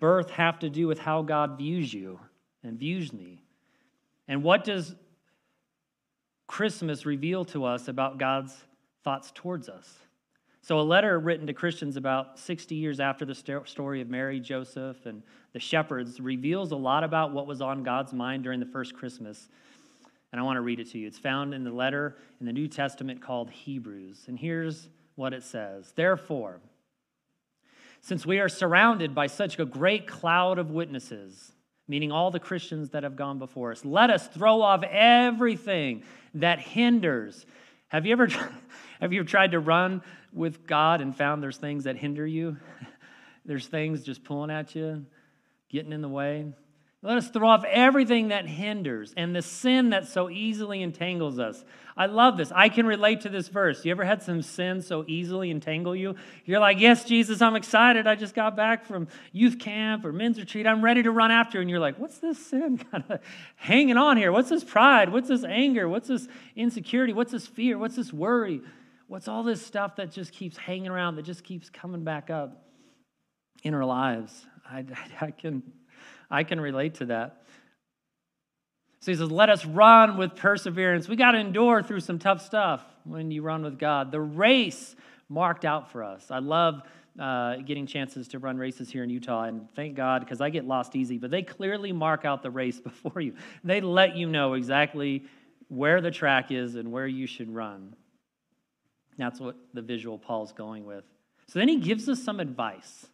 birth 0.00 0.30
have 0.30 0.58
to 0.60 0.70
do 0.70 0.86
with 0.86 0.98
how 0.98 1.22
God 1.22 1.58
views 1.58 1.92
you 1.92 2.18
and 2.62 2.78
views 2.78 3.12
me? 3.12 3.42
And 4.26 4.42
what 4.42 4.64
does 4.64 4.94
Christmas 6.46 7.06
reveal 7.06 7.44
to 7.46 7.64
us 7.64 7.88
about 7.88 8.18
God's 8.18 8.56
thoughts 9.04 9.30
towards 9.34 9.68
us? 9.68 9.98
So, 10.62 10.78
a 10.78 10.82
letter 10.82 11.18
written 11.18 11.46
to 11.46 11.54
Christians 11.54 11.96
about 11.96 12.38
60 12.38 12.74
years 12.74 13.00
after 13.00 13.24
the 13.24 13.34
story 13.34 14.00
of 14.02 14.10
Mary, 14.10 14.40
Joseph, 14.40 15.06
and 15.06 15.22
the 15.52 15.58
shepherds 15.58 16.20
reveals 16.20 16.72
a 16.72 16.76
lot 16.76 17.02
about 17.02 17.32
what 17.32 17.46
was 17.46 17.62
on 17.62 17.82
God's 17.82 18.12
mind 18.12 18.42
during 18.42 18.60
the 18.60 18.66
first 18.66 18.94
Christmas. 18.94 19.48
And 20.32 20.40
I 20.40 20.44
want 20.44 20.58
to 20.58 20.60
read 20.60 20.78
it 20.78 20.90
to 20.90 20.98
you. 20.98 21.06
It's 21.06 21.18
found 21.18 21.54
in 21.54 21.64
the 21.64 21.72
letter 21.72 22.16
in 22.40 22.46
the 22.46 22.52
New 22.52 22.68
Testament 22.68 23.22
called 23.22 23.50
Hebrews. 23.50 24.26
And 24.28 24.38
here's 24.38 24.88
what 25.16 25.32
it 25.32 25.42
says 25.42 25.92
Therefore, 25.96 26.60
since 28.00 28.24
we 28.24 28.38
are 28.38 28.48
surrounded 28.48 29.14
by 29.14 29.26
such 29.26 29.58
a 29.58 29.64
great 29.64 30.06
cloud 30.06 30.58
of 30.58 30.70
witnesses, 30.70 31.52
meaning 31.86 32.10
all 32.10 32.30
the 32.30 32.40
Christians 32.40 32.90
that 32.90 33.02
have 33.02 33.16
gone 33.16 33.38
before 33.38 33.72
us, 33.72 33.84
let 33.84 34.10
us 34.10 34.26
throw 34.28 34.62
off 34.62 34.82
everything 34.82 36.02
that 36.34 36.58
hinders. 36.60 37.44
Have 37.88 38.06
you 38.06 38.12
ever, 38.12 38.26
have 39.00 39.12
you 39.12 39.20
ever 39.20 39.28
tried 39.28 39.52
to 39.52 39.60
run 39.60 40.02
with 40.32 40.66
God 40.66 41.00
and 41.00 41.14
found 41.14 41.42
there's 41.42 41.58
things 41.58 41.84
that 41.84 41.96
hinder 41.96 42.26
you? 42.26 42.56
there's 43.44 43.66
things 43.66 44.02
just 44.02 44.24
pulling 44.24 44.50
at 44.50 44.74
you, 44.74 45.04
getting 45.68 45.92
in 45.92 46.00
the 46.00 46.08
way. 46.08 46.52
Let 47.02 47.16
us 47.16 47.30
throw 47.30 47.48
off 47.48 47.64
everything 47.64 48.28
that 48.28 48.46
hinders 48.46 49.14
and 49.16 49.34
the 49.34 49.40
sin 49.40 49.90
that 49.90 50.06
so 50.06 50.28
easily 50.28 50.82
entangles 50.82 51.38
us. 51.38 51.64
I 51.96 52.06
love 52.06 52.36
this. 52.36 52.52
I 52.54 52.68
can 52.68 52.84
relate 52.84 53.22
to 53.22 53.30
this 53.30 53.48
verse. 53.48 53.86
You 53.86 53.90
ever 53.90 54.04
had 54.04 54.22
some 54.22 54.42
sin 54.42 54.82
so 54.82 55.04
easily 55.08 55.50
entangle 55.50 55.96
you? 55.96 56.16
You're 56.44 56.60
like, 56.60 56.78
Yes, 56.78 57.04
Jesus, 57.04 57.40
I'm 57.40 57.56
excited. 57.56 58.06
I 58.06 58.16
just 58.16 58.34
got 58.34 58.54
back 58.54 58.84
from 58.84 59.08
youth 59.32 59.58
camp 59.58 60.04
or 60.04 60.12
men's 60.12 60.38
retreat. 60.38 60.66
I'm 60.66 60.84
ready 60.84 61.02
to 61.02 61.10
run 61.10 61.30
after. 61.30 61.58
And 61.58 61.70
you're 61.70 61.80
like, 61.80 61.98
What's 61.98 62.18
this 62.18 62.38
sin 62.38 62.76
kind 62.92 63.04
of 63.08 63.20
hanging 63.56 63.96
on 63.96 64.18
here? 64.18 64.30
What's 64.30 64.50
this 64.50 64.62
pride? 64.62 65.10
What's 65.10 65.28
this 65.28 65.42
anger? 65.42 65.88
What's 65.88 66.08
this 66.08 66.28
insecurity? 66.54 67.14
What's 67.14 67.32
this 67.32 67.46
fear? 67.46 67.78
What's 67.78 67.96
this 67.96 68.12
worry? 68.12 68.60
What's 69.06 69.26
all 69.26 69.42
this 69.42 69.64
stuff 69.64 69.96
that 69.96 70.12
just 70.12 70.32
keeps 70.32 70.58
hanging 70.58 70.88
around, 70.88 71.16
that 71.16 71.24
just 71.24 71.44
keeps 71.44 71.70
coming 71.70 72.04
back 72.04 72.28
up 72.28 72.62
in 73.62 73.72
our 73.72 73.86
lives? 73.86 74.46
I, 74.70 74.84
I, 75.20 75.26
I 75.26 75.30
can 75.30 75.62
I 76.30 76.44
can 76.44 76.60
relate 76.60 76.94
to 76.96 77.06
that. 77.06 77.42
So 79.00 79.12
he 79.12 79.16
says, 79.16 79.30
let 79.30 79.48
us 79.48 79.64
run 79.64 80.18
with 80.18 80.36
perseverance. 80.36 81.08
We 81.08 81.16
got 81.16 81.32
to 81.32 81.38
endure 81.38 81.82
through 81.82 82.00
some 82.00 82.18
tough 82.18 82.44
stuff 82.44 82.84
when 83.04 83.30
you 83.30 83.42
run 83.42 83.62
with 83.62 83.78
God. 83.78 84.12
The 84.12 84.20
race 84.20 84.94
marked 85.28 85.64
out 85.64 85.90
for 85.90 86.04
us. 86.04 86.30
I 86.30 86.38
love 86.38 86.82
uh, 87.18 87.56
getting 87.56 87.86
chances 87.86 88.28
to 88.28 88.38
run 88.38 88.58
races 88.58 88.90
here 88.90 89.02
in 89.02 89.10
Utah, 89.10 89.44
and 89.44 89.68
thank 89.74 89.96
God 89.96 90.20
because 90.20 90.40
I 90.40 90.50
get 90.50 90.66
lost 90.66 90.94
easy, 90.94 91.18
but 91.18 91.30
they 91.30 91.42
clearly 91.42 91.92
mark 91.92 92.24
out 92.24 92.42
the 92.42 92.50
race 92.50 92.78
before 92.80 93.20
you. 93.20 93.34
They 93.64 93.80
let 93.80 94.16
you 94.16 94.28
know 94.28 94.54
exactly 94.54 95.24
where 95.68 96.00
the 96.00 96.10
track 96.10 96.50
is 96.50 96.74
and 96.74 96.92
where 96.92 97.06
you 97.06 97.26
should 97.26 97.52
run. 97.54 97.94
That's 99.16 99.40
what 99.40 99.56
the 99.72 99.82
visual 99.82 100.18
Paul's 100.18 100.52
going 100.52 100.84
with. 100.84 101.04
So 101.46 101.58
then 101.58 101.68
he 101.68 101.76
gives 101.76 102.08
us 102.08 102.22
some 102.22 102.40
advice. 102.40 103.06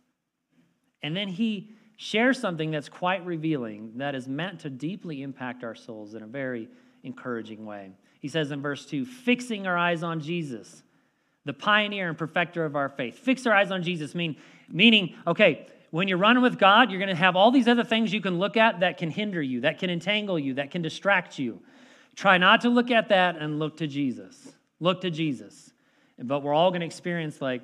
And 1.02 1.16
then 1.16 1.28
he 1.28 1.75
shares 1.96 2.38
something 2.38 2.70
that's 2.70 2.88
quite 2.88 3.24
revealing 3.24 3.92
that 3.96 4.14
is 4.14 4.28
meant 4.28 4.60
to 4.60 4.70
deeply 4.70 5.22
impact 5.22 5.64
our 5.64 5.74
souls 5.74 6.14
in 6.14 6.22
a 6.22 6.26
very 6.26 6.68
encouraging 7.02 7.64
way. 7.64 7.90
He 8.20 8.28
says 8.28 8.50
in 8.50 8.60
verse 8.60 8.84
2 8.86 9.04
fixing 9.04 9.66
our 9.66 9.76
eyes 9.76 10.02
on 10.02 10.20
Jesus, 10.20 10.82
the 11.44 11.52
pioneer 11.52 12.08
and 12.08 12.18
perfecter 12.18 12.64
of 12.64 12.76
our 12.76 12.88
faith. 12.88 13.18
Fix 13.18 13.46
our 13.46 13.54
eyes 13.54 13.70
on 13.70 13.82
Jesus, 13.82 14.14
mean, 14.14 14.36
meaning, 14.68 15.14
okay, 15.26 15.66
when 15.90 16.08
you're 16.08 16.18
running 16.18 16.42
with 16.42 16.58
God, 16.58 16.90
you're 16.90 16.98
going 16.98 17.08
to 17.08 17.14
have 17.14 17.36
all 17.36 17.50
these 17.50 17.68
other 17.68 17.84
things 17.84 18.12
you 18.12 18.20
can 18.20 18.38
look 18.38 18.56
at 18.56 18.80
that 18.80 18.98
can 18.98 19.10
hinder 19.10 19.40
you, 19.40 19.62
that 19.62 19.78
can 19.78 19.88
entangle 19.88 20.38
you, 20.38 20.54
that 20.54 20.70
can 20.70 20.82
distract 20.82 21.38
you. 21.38 21.60
Try 22.16 22.38
not 22.38 22.62
to 22.62 22.68
look 22.68 22.90
at 22.90 23.08
that 23.10 23.36
and 23.36 23.58
look 23.58 23.76
to 23.78 23.86
Jesus. 23.86 24.54
Look 24.80 25.02
to 25.02 25.10
Jesus. 25.10 25.72
But 26.18 26.40
we're 26.40 26.54
all 26.54 26.70
going 26.70 26.80
to 26.80 26.86
experience, 26.86 27.40
like, 27.40 27.62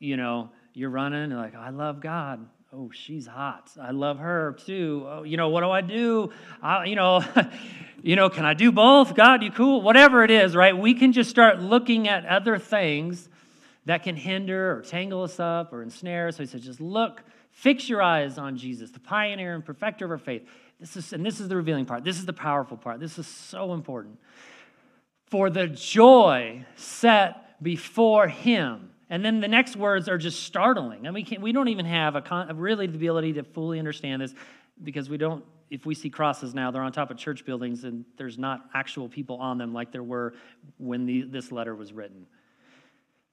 you 0.00 0.16
know, 0.16 0.50
you're 0.72 0.90
running, 0.90 1.22
and 1.22 1.36
like, 1.36 1.54
I 1.54 1.70
love 1.70 2.00
God 2.00 2.44
oh, 2.74 2.90
she's 2.92 3.26
hot. 3.26 3.70
I 3.80 3.92
love 3.92 4.18
her 4.18 4.56
too. 4.66 5.06
Oh, 5.08 5.22
you 5.22 5.36
know, 5.36 5.48
what 5.48 5.60
do 5.60 5.70
I 5.70 5.80
do? 5.80 6.30
I, 6.62 6.84
you 6.86 6.96
know, 6.96 7.24
you 8.02 8.16
know, 8.16 8.28
can 8.28 8.44
I 8.44 8.54
do 8.54 8.72
both? 8.72 9.14
God, 9.14 9.42
you 9.42 9.50
cool? 9.50 9.80
Whatever 9.80 10.24
it 10.24 10.30
is, 10.30 10.56
right? 10.56 10.76
We 10.76 10.94
can 10.94 11.12
just 11.12 11.30
start 11.30 11.60
looking 11.60 12.08
at 12.08 12.26
other 12.26 12.58
things 12.58 13.28
that 13.86 14.02
can 14.02 14.16
hinder 14.16 14.76
or 14.76 14.82
tangle 14.82 15.22
us 15.22 15.38
up 15.38 15.72
or 15.72 15.82
ensnare. 15.82 16.28
Us. 16.28 16.36
So 16.36 16.42
he 16.42 16.46
says, 16.46 16.62
just 16.62 16.80
look, 16.80 17.22
fix 17.50 17.88
your 17.88 18.02
eyes 18.02 18.38
on 18.38 18.56
Jesus, 18.56 18.90
the 18.90 19.00
pioneer 19.00 19.54
and 19.54 19.64
perfecter 19.64 20.04
of 20.06 20.10
our 20.10 20.18
faith. 20.18 20.42
This 20.80 20.96
is, 20.96 21.12
and 21.12 21.24
this 21.24 21.38
is 21.38 21.48
the 21.48 21.56
revealing 21.56 21.86
part. 21.86 22.02
This 22.02 22.18
is 22.18 22.26
the 22.26 22.32
powerful 22.32 22.76
part. 22.76 22.98
This 22.98 23.18
is 23.18 23.26
so 23.26 23.72
important. 23.72 24.18
For 25.26 25.48
the 25.48 25.68
joy 25.68 26.64
set 26.76 27.62
before 27.62 28.28
him 28.28 28.90
and 29.14 29.24
then 29.24 29.38
the 29.38 29.46
next 29.46 29.76
words 29.76 30.08
are 30.08 30.18
just 30.18 30.42
startling. 30.42 31.06
And 31.06 31.14
we, 31.14 31.22
can't, 31.22 31.40
we 31.40 31.52
don't 31.52 31.68
even 31.68 31.86
have 31.86 32.16
a 32.16 32.20
con, 32.20 32.56
really 32.56 32.88
the 32.88 32.96
ability 32.96 33.34
to 33.34 33.44
fully 33.44 33.78
understand 33.78 34.20
this 34.20 34.34
because 34.82 35.08
we 35.08 35.16
don't, 35.18 35.44
if 35.70 35.86
we 35.86 35.94
see 35.94 36.10
crosses 36.10 36.52
now, 36.52 36.72
they're 36.72 36.82
on 36.82 36.90
top 36.90 37.12
of 37.12 37.16
church 37.16 37.44
buildings 37.46 37.84
and 37.84 38.04
there's 38.18 38.38
not 38.38 38.68
actual 38.74 39.08
people 39.08 39.36
on 39.36 39.56
them 39.56 39.72
like 39.72 39.92
there 39.92 40.02
were 40.02 40.34
when 40.78 41.06
the, 41.06 41.22
this 41.22 41.52
letter 41.52 41.76
was 41.76 41.92
written. 41.92 42.26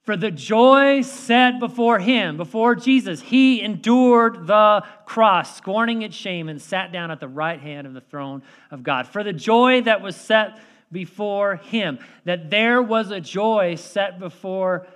For 0.04 0.16
the 0.16 0.30
joy 0.30 1.00
set 1.02 1.58
before 1.58 1.98
him, 1.98 2.36
before 2.36 2.76
Jesus, 2.76 3.20
he 3.20 3.60
endured 3.60 4.46
the 4.46 4.84
cross, 5.04 5.56
scorning 5.56 6.02
its 6.02 6.14
shame, 6.14 6.48
and 6.48 6.62
sat 6.62 6.92
down 6.92 7.10
at 7.10 7.18
the 7.18 7.26
right 7.26 7.58
hand 7.58 7.88
of 7.88 7.92
the 7.92 8.00
throne 8.00 8.44
of 8.70 8.84
God. 8.84 9.08
For 9.08 9.24
the 9.24 9.32
joy 9.32 9.80
that 9.80 10.00
was 10.00 10.14
set 10.14 10.60
before 10.92 11.56
him, 11.56 11.98
that 12.24 12.50
there 12.50 12.80
was 12.80 13.10
a 13.10 13.20
joy 13.20 13.74
set 13.74 14.20
before 14.20 14.86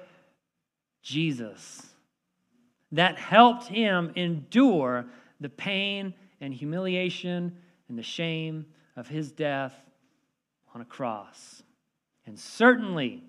Jesus 1.06 1.86
that 2.90 3.16
helped 3.16 3.68
him 3.68 4.10
endure 4.16 5.06
the 5.38 5.48
pain 5.48 6.12
and 6.40 6.52
humiliation 6.52 7.56
and 7.88 7.96
the 7.96 8.02
shame 8.02 8.66
of 8.96 9.06
his 9.06 9.30
death 9.30 9.72
on 10.74 10.80
a 10.80 10.84
cross. 10.84 11.62
And 12.26 12.36
certainly, 12.36 13.22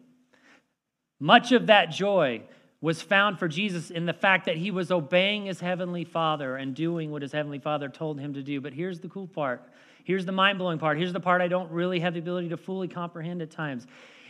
much 1.20 1.52
of 1.52 1.68
that 1.68 1.92
joy 1.92 2.42
was 2.82 3.04
found 3.04 3.38
for 3.38 3.48
Jesus 3.48 3.92
in 3.92 4.08
the 4.08 4.14
fact 4.14 4.46
that 4.46 4.58
he 4.58 4.72
was 4.72 4.90
obeying 4.90 5.46
his 5.46 5.60
heavenly 5.60 6.04
Father 6.04 6.56
and 6.56 6.74
doing 6.74 7.12
what 7.12 7.22
his 7.22 7.32
heavenly 7.32 7.60
Father 7.60 7.90
told 7.90 8.20
him 8.20 8.34
to 8.34 8.42
do. 8.42 8.60
But 8.60 8.74
here's 8.74 9.02
the 9.02 9.08
cool 9.08 9.28
part. 9.28 9.62
Here's 10.04 10.26
the 10.26 10.32
mind 10.32 10.58
blowing 10.58 10.80
part. 10.80 10.98
Here's 10.98 11.14
the 11.14 11.20
part 11.20 11.44
I 11.44 11.48
don't 11.48 11.70
really 11.72 12.00
have 12.00 12.16
the 12.16 12.20
ability 12.22 12.50
to 12.50 12.58
fully 12.58 12.88
comprehend 12.88 13.44
at 13.44 13.52
times 13.52 13.86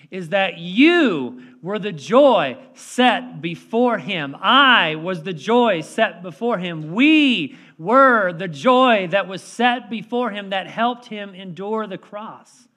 is 0.10 0.30
that 0.30 0.58
you 0.58 1.42
were 1.62 1.80
the 1.80 1.92
joy 1.92 2.58
set 2.74 3.42
before 3.42 3.98
him. 3.98 4.36
I 4.40 4.96
was 4.96 5.24
the 5.24 5.34
joy 5.34 5.82
set 5.82 6.22
before 6.24 6.58
him. 6.58 6.94
We 6.94 7.58
were 7.78 8.34
the 8.34 8.48
joy 8.48 9.08
that 9.12 9.28
was 9.28 9.42
set 9.42 9.90
before 9.90 10.32
him 10.32 10.50
that 10.52 10.68
helped 10.68 11.08
him 11.08 11.36
endure 11.36 11.88
the 11.88 11.98
cross. 11.98 12.68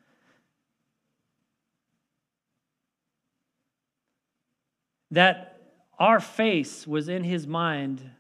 That 5.11 5.61
our 5.99 6.21
face 6.21 6.87
was 6.87 7.09
in 7.09 7.25
his 7.25 7.47
mind 7.47 8.11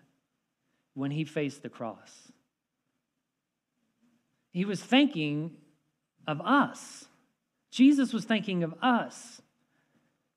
when 0.94 1.10
he 1.10 1.24
faced 1.24 1.62
the 1.62 1.68
cross. 1.68 2.30
He 4.52 4.64
was 4.64 4.82
thinking 4.82 5.52
of 6.26 6.40
us. 6.40 7.06
Jesus 7.70 8.12
was 8.12 8.24
thinking 8.24 8.62
of 8.62 8.74
us. 8.82 9.42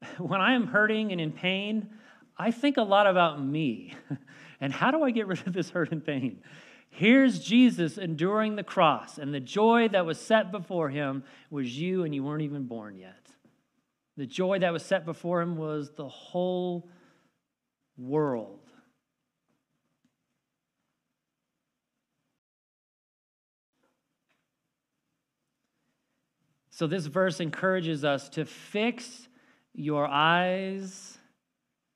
When 0.17 0.41
I 0.41 0.53
am 0.53 0.67
hurting 0.67 1.11
and 1.13 1.21
in 1.21 1.31
pain, 1.31 1.89
I 2.37 2.51
think 2.51 2.75
a 2.77 2.83
lot 2.83 3.07
about 3.07 3.43
me. 3.43 3.95
And 4.61 4.71
how 4.71 4.91
do 4.91 5.03
I 5.03 5.11
get 5.11 5.27
rid 5.27 5.45
of 5.45 5.51
this 5.51 5.71
hurt 5.71 5.91
and 5.91 6.05
pain? 6.05 6.39
Here's 6.89 7.39
Jesus 7.39 7.97
enduring 7.97 8.55
the 8.55 8.63
cross, 8.63 9.17
and 9.17 9.33
the 9.33 9.41
joy 9.41 9.89
that 9.89 10.05
was 10.05 10.17
set 10.17 10.53
before 10.53 10.87
him 10.89 11.25
was 11.49 11.77
you, 11.77 12.05
and 12.05 12.15
you 12.15 12.23
weren't 12.23 12.43
even 12.43 12.63
born 12.63 12.95
yet. 12.95 13.27
The 14.15 14.25
joy 14.25 14.59
that 14.59 14.71
was 14.71 14.85
set 14.85 15.03
before 15.03 15.41
him 15.41 15.57
was 15.57 15.91
the 15.97 16.07
whole 16.07 16.87
world. 17.97 18.69
So, 26.75 26.87
this 26.87 27.05
verse 27.05 27.39
encourages 27.39 28.03
us 28.03 28.29
to 28.29 28.45
fix 28.45 29.27
your 29.75 30.07
eyes 30.07 31.19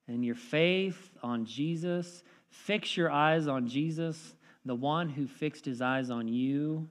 and 0.07 0.23
your 0.23 0.35
faith 0.35 1.09
on 1.23 1.45
Jesus. 1.45 2.23
Fix 2.51 2.95
your 2.95 3.09
eyes 3.09 3.47
on 3.47 3.67
Jesus, 3.67 4.35
the 4.65 4.75
one 4.75 5.09
who 5.09 5.25
fixed 5.25 5.65
his 5.65 5.81
eyes 5.81 6.11
on 6.11 6.27
you 6.27 6.87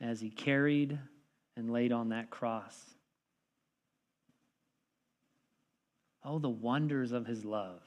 as 0.00 0.18
he 0.18 0.30
carried 0.30 0.98
and 1.58 1.70
laid 1.70 1.92
on 1.92 2.08
that 2.08 2.30
cross. 2.30 2.74
Oh, 6.24 6.38
the 6.38 6.48
wonders 6.48 7.12
of 7.12 7.26
his 7.26 7.44
love 7.44 7.82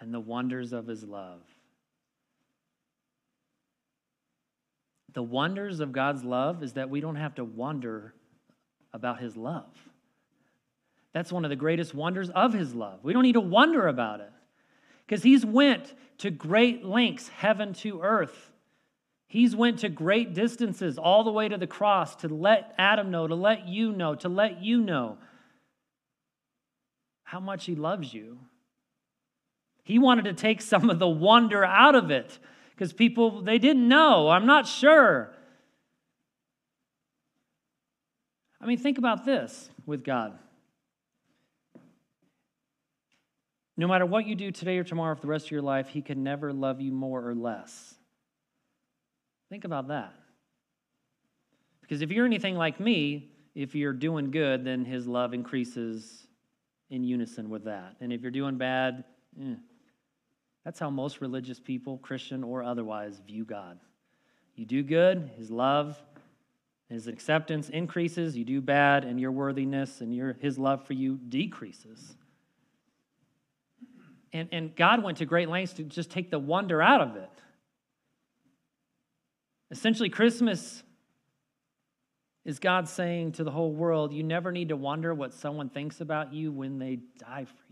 and 0.00 0.12
the 0.12 0.20
wonders 0.20 0.72
of 0.72 0.86
his 0.86 1.04
love. 1.04 1.42
The 5.14 5.22
wonders 5.22 5.80
of 5.80 5.92
God's 5.92 6.24
love 6.24 6.62
is 6.62 6.74
that 6.74 6.90
we 6.90 7.00
don't 7.00 7.16
have 7.16 7.34
to 7.36 7.44
wonder 7.44 8.14
about 8.92 9.20
his 9.20 9.36
love. 9.36 9.70
That's 11.12 11.32
one 11.32 11.44
of 11.44 11.50
the 11.50 11.56
greatest 11.56 11.94
wonders 11.94 12.30
of 12.30 12.52
his 12.52 12.74
love. 12.74 13.00
We 13.02 13.12
don't 13.12 13.22
need 13.22 13.34
to 13.34 13.40
wonder 13.40 13.88
about 13.88 14.20
it 14.20 14.32
because 15.06 15.22
he's 15.22 15.44
went 15.44 15.94
to 16.18 16.30
great 16.30 16.84
lengths, 16.84 17.28
heaven 17.28 17.74
to 17.74 18.00
earth. 18.00 18.50
He's 19.26 19.56
went 19.56 19.80
to 19.80 19.88
great 19.88 20.34
distances 20.34 20.98
all 20.98 21.24
the 21.24 21.32
way 21.32 21.48
to 21.48 21.58
the 21.58 21.66
cross 21.66 22.16
to 22.16 22.28
let 22.28 22.74
Adam 22.78 23.10
know, 23.10 23.26
to 23.26 23.34
let 23.34 23.66
you 23.66 23.92
know, 23.92 24.14
to 24.16 24.28
let 24.28 24.62
you 24.62 24.80
know 24.80 25.18
how 27.24 27.40
much 27.40 27.64
he 27.64 27.74
loves 27.74 28.12
you. 28.12 28.38
He 29.84 29.98
wanted 29.98 30.26
to 30.26 30.34
take 30.34 30.60
some 30.60 30.90
of 30.90 30.98
the 30.98 31.08
wonder 31.08 31.64
out 31.64 31.94
of 31.94 32.10
it 32.10 32.38
because 32.72 32.92
people, 32.92 33.42
they 33.42 33.58
didn't 33.58 33.86
know. 33.86 34.28
I'm 34.28 34.46
not 34.46 34.66
sure. 34.66 35.32
I 38.60 38.66
mean, 38.66 38.78
think 38.78 38.98
about 38.98 39.24
this 39.24 39.70
with 39.86 40.04
God. 40.04 40.38
No 43.76 43.88
matter 43.88 44.06
what 44.06 44.26
you 44.26 44.34
do 44.34 44.50
today 44.50 44.78
or 44.78 44.84
tomorrow 44.84 45.14
for 45.14 45.22
the 45.22 45.28
rest 45.28 45.46
of 45.46 45.50
your 45.50 45.62
life, 45.62 45.88
He 45.88 46.02
can 46.02 46.22
never 46.22 46.52
love 46.52 46.80
you 46.80 46.92
more 46.92 47.26
or 47.26 47.34
less. 47.34 47.94
Think 49.48 49.64
about 49.64 49.88
that. 49.88 50.14
Because 51.80 52.02
if 52.02 52.10
you're 52.10 52.26
anything 52.26 52.54
like 52.56 52.78
me, 52.78 53.30
if 53.54 53.74
you're 53.74 53.92
doing 53.92 54.30
good, 54.30 54.64
then 54.64 54.84
His 54.84 55.06
love 55.06 55.34
increases 55.34 56.26
in 56.90 57.02
unison 57.02 57.50
with 57.50 57.64
that. 57.64 57.96
And 58.00 58.12
if 58.12 58.22
you're 58.22 58.30
doing 58.30 58.56
bad, 58.56 59.04
eh, 59.40 59.54
that's 60.64 60.78
how 60.78 60.90
most 60.90 61.20
religious 61.20 61.58
people, 61.58 61.98
Christian 61.98 62.44
or 62.44 62.62
otherwise, 62.62 63.20
view 63.26 63.44
God. 63.44 63.78
You 64.54 64.64
do 64.64 64.82
good, 64.82 65.30
his 65.36 65.50
love, 65.50 66.00
his 66.88 67.06
acceptance 67.06 67.68
increases. 67.68 68.36
You 68.36 68.44
do 68.44 68.60
bad, 68.60 69.04
and 69.04 69.18
your 69.18 69.32
worthiness 69.32 70.00
and 70.00 70.14
your, 70.14 70.34
his 70.40 70.58
love 70.58 70.86
for 70.86 70.92
you 70.92 71.18
decreases. 71.28 72.16
And, 74.32 74.48
and 74.52 74.76
God 74.76 75.02
went 75.02 75.18
to 75.18 75.26
great 75.26 75.48
lengths 75.48 75.74
to 75.74 75.82
just 75.82 76.10
take 76.10 76.30
the 76.30 76.38
wonder 76.38 76.80
out 76.80 77.00
of 77.00 77.16
it. 77.16 77.30
Essentially, 79.70 80.10
Christmas 80.10 80.82
is 82.44 82.58
God 82.58 82.88
saying 82.88 83.32
to 83.32 83.44
the 83.44 83.50
whole 83.50 83.72
world, 83.72 84.12
you 84.12 84.22
never 84.22 84.52
need 84.52 84.68
to 84.68 84.76
wonder 84.76 85.14
what 85.14 85.32
someone 85.32 85.70
thinks 85.70 86.00
about 86.00 86.34
you 86.34 86.52
when 86.52 86.78
they 86.78 86.98
die 87.18 87.46
for 87.46 87.71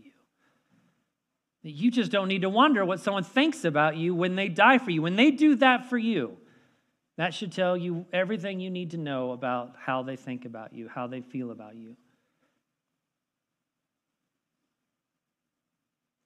You 1.63 1.91
just 1.91 2.11
don't 2.11 2.27
need 2.27 2.41
to 2.41 2.49
wonder 2.49 2.83
what 2.83 2.99
someone 2.99 3.23
thinks 3.23 3.65
about 3.65 3.95
you 3.95 4.15
when 4.15 4.35
they 4.35 4.47
die 4.47 4.79
for 4.79 4.89
you. 4.89 5.01
When 5.01 5.15
they 5.15 5.29
do 5.31 5.55
that 5.57 5.89
for 5.89 5.97
you, 5.97 6.37
that 7.17 7.33
should 7.33 7.51
tell 7.51 7.77
you 7.77 8.05
everything 8.11 8.59
you 8.59 8.71
need 8.71 8.91
to 8.91 8.97
know 8.97 9.31
about 9.31 9.75
how 9.77 10.01
they 10.01 10.15
think 10.15 10.45
about 10.45 10.73
you, 10.73 10.89
how 10.89 11.07
they 11.07 11.21
feel 11.21 11.51
about 11.51 11.75
you. 11.75 11.95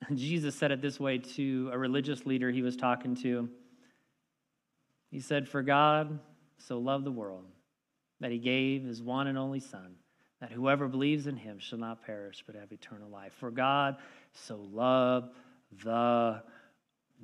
Jesus 0.15 0.55
said 0.55 0.71
it 0.71 0.81
this 0.81 0.99
way 0.99 1.17
to 1.17 1.69
a 1.73 1.77
religious 1.77 2.25
leader 2.25 2.51
he 2.51 2.61
was 2.61 2.77
talking 2.77 3.15
to. 3.15 3.49
He 5.11 5.19
said, 5.19 5.47
For 5.47 5.61
God 5.61 6.19
so 6.57 6.77
loved 6.77 7.05
the 7.05 7.11
world 7.11 7.45
that 8.19 8.31
he 8.31 8.37
gave 8.37 8.83
his 8.83 9.01
one 9.01 9.27
and 9.27 9.37
only 9.37 9.59
Son, 9.59 9.95
that 10.39 10.51
whoever 10.51 10.87
believes 10.87 11.27
in 11.27 11.35
him 11.35 11.59
shall 11.59 11.79
not 11.79 12.05
perish 12.05 12.43
but 12.45 12.55
have 12.55 12.71
eternal 12.71 13.09
life. 13.09 13.33
For 13.39 13.51
God 13.51 13.97
so 14.35 14.67
love 14.71 15.29
the 15.83 16.43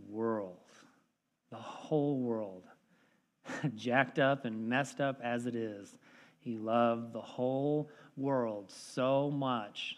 world, 0.10 0.58
the 1.52 1.58
whole 1.58 2.20
world, 2.20 2.64
jacked 3.76 4.20
up 4.20 4.46
and 4.46 4.68
messed 4.68 5.00
up 5.00 5.20
as 5.24 5.46
it 5.46 5.56
is. 5.56 5.96
He 6.40 6.58
loved 6.58 7.14
the 7.14 7.22
whole 7.22 7.90
world 8.18 8.72
so 8.72 9.30
much 9.30 9.98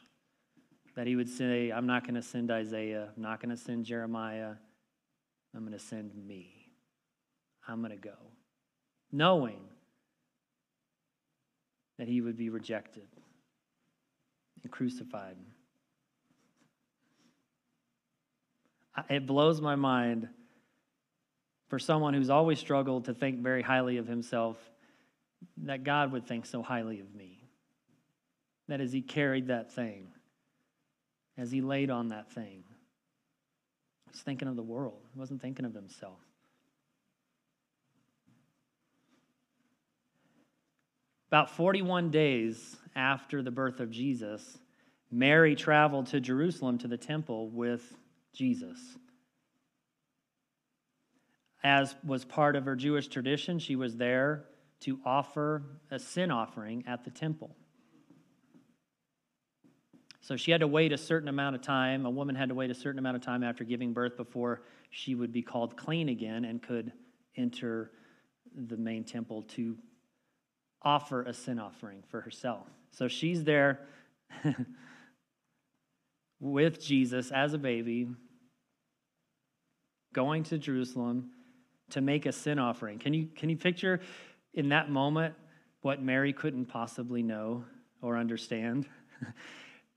that 0.96 1.08
he 1.08 1.16
would 1.16 1.30
say, 1.30 1.72
I'm 1.72 1.88
not 1.88 2.04
going 2.04 2.16
to 2.16 2.22
send 2.22 2.52
Isaiah, 2.52 3.10
I'm 3.16 3.24
not 3.24 3.42
going 3.42 3.56
to 3.56 3.62
send 3.62 3.86
Jeremiah, 3.86 4.54
I'm 5.56 5.62
going 5.62 5.74
to 5.74 5.80
send 5.80 6.14
me. 6.16 6.64
I'm 7.68 7.80
going 7.80 7.92
to 7.92 7.98
go. 7.98 8.18
Knowing 9.12 9.60
that 11.98 12.08
he 12.08 12.22
would 12.22 12.36
be 12.36 12.50
rejected 12.50 13.08
and 14.62 14.72
crucified. 14.72 15.38
It 19.10 19.26
blows 19.26 19.60
my 19.60 19.76
mind 19.76 20.28
for 21.68 21.80
someone 21.80 22.14
who's 22.14 22.30
always 22.30 22.60
struggled 22.60 23.06
to 23.06 23.14
think 23.14 23.40
very 23.40 23.64
highly 23.64 23.98
of 23.98 24.08
himself 24.08 24.58
that 25.58 25.84
God 25.84 26.12
would 26.12 26.28
think 26.28 26.46
so 26.46 26.62
highly 26.62 27.00
of 27.00 27.14
me. 27.14 27.40
That 28.68 28.80
as 28.80 28.94
he 28.94 29.02
carried 29.02 29.48
that 29.48 29.72
thing, 29.72 30.10
as 31.38 31.52
he 31.52 31.62
laid 31.62 31.90
on 31.90 32.10
that 32.10 32.32
thing, 32.32 32.64
he 34.06 34.12
was 34.12 34.22
thinking 34.22 34.48
of 34.48 34.56
the 34.56 34.64
world, 34.64 35.02
he 35.14 35.20
wasn't 35.20 35.42
thinking 35.42 35.66
of 35.66 35.74
himself. 35.74 36.20
About 41.30 41.50
41 41.50 42.12
days 42.12 42.78
after 42.96 43.42
the 43.42 43.50
birth 43.50 43.80
of 43.80 43.90
Jesus, 43.90 44.60
Mary 45.10 45.56
traveled 45.56 46.06
to 46.08 46.20
Jerusalem 46.20 46.78
to 46.78 46.88
the 46.88 46.98
temple 46.98 47.50
with 47.50 47.96
Jesus. 48.34 48.80
As 51.64 51.96
was 52.04 52.26
part 52.26 52.56
of 52.56 52.66
her 52.66 52.76
Jewish 52.76 53.08
tradition, 53.08 53.60
she 53.60 53.76
was 53.76 53.96
there 53.96 54.46
to 54.82 55.00
offer 55.06 55.64
a 55.90 55.98
sin 55.98 56.30
offering 56.30 56.84
at 56.88 57.06
the 57.06 57.10
temple. 57.10 57.56
So 60.20 60.36
she 60.36 60.52
had 60.52 60.62
to 60.62 60.68
wait 60.68 60.94
a 60.94 60.98
certain 60.98 61.28
amount 61.28 61.56
of 61.56 61.62
time. 61.62 62.06
A 62.06 62.10
woman 62.10 62.36
had 62.36 62.50
to 62.50 62.56
wait 62.56 62.70
a 62.70 62.74
certain 62.74 63.00
amount 63.00 63.18
of 63.18 63.22
time 63.22 63.44
after 63.44 63.64
giving 63.64 63.94
birth 63.94 64.18
before 64.18 64.62
she 64.90 65.16
would 65.16 65.32
be 65.32 65.42
called 65.42 65.76
clean 65.76 66.10
again 66.10 66.46
and 66.46 66.62
could 66.62 66.92
enter 67.36 67.92
the 68.56 68.78
main 68.78 69.04
temple 69.04 69.42
to 69.44 69.78
offer 70.82 71.24
a 71.24 71.34
sin 71.34 71.60
offering 71.60 72.04
for 72.10 72.22
herself. 72.22 72.68
So 72.92 73.08
she's 73.08 73.44
there 73.44 73.82
with 76.40 76.82
Jesus 76.82 77.32
as 77.32 77.54
a 77.54 77.58
baby, 77.58 78.08
going 80.14 80.44
to 80.44 80.58
Jerusalem 80.58 81.32
to 81.92 82.02
make 82.02 82.26
a 82.26 82.32
sin 82.32 82.60
offering. 82.60 83.00
Can 83.00 83.14
you, 83.14 83.28
can 83.36 83.50
you 83.50 83.58
picture 83.58 84.00
in 84.54 84.70
that 84.70 84.90
moment 84.90 85.36
what 85.82 86.02
Mary 86.02 86.34
couldn't 86.34 86.66
possibly 86.66 87.24
know 87.24 87.66
or 88.02 88.18
understand? 88.18 88.88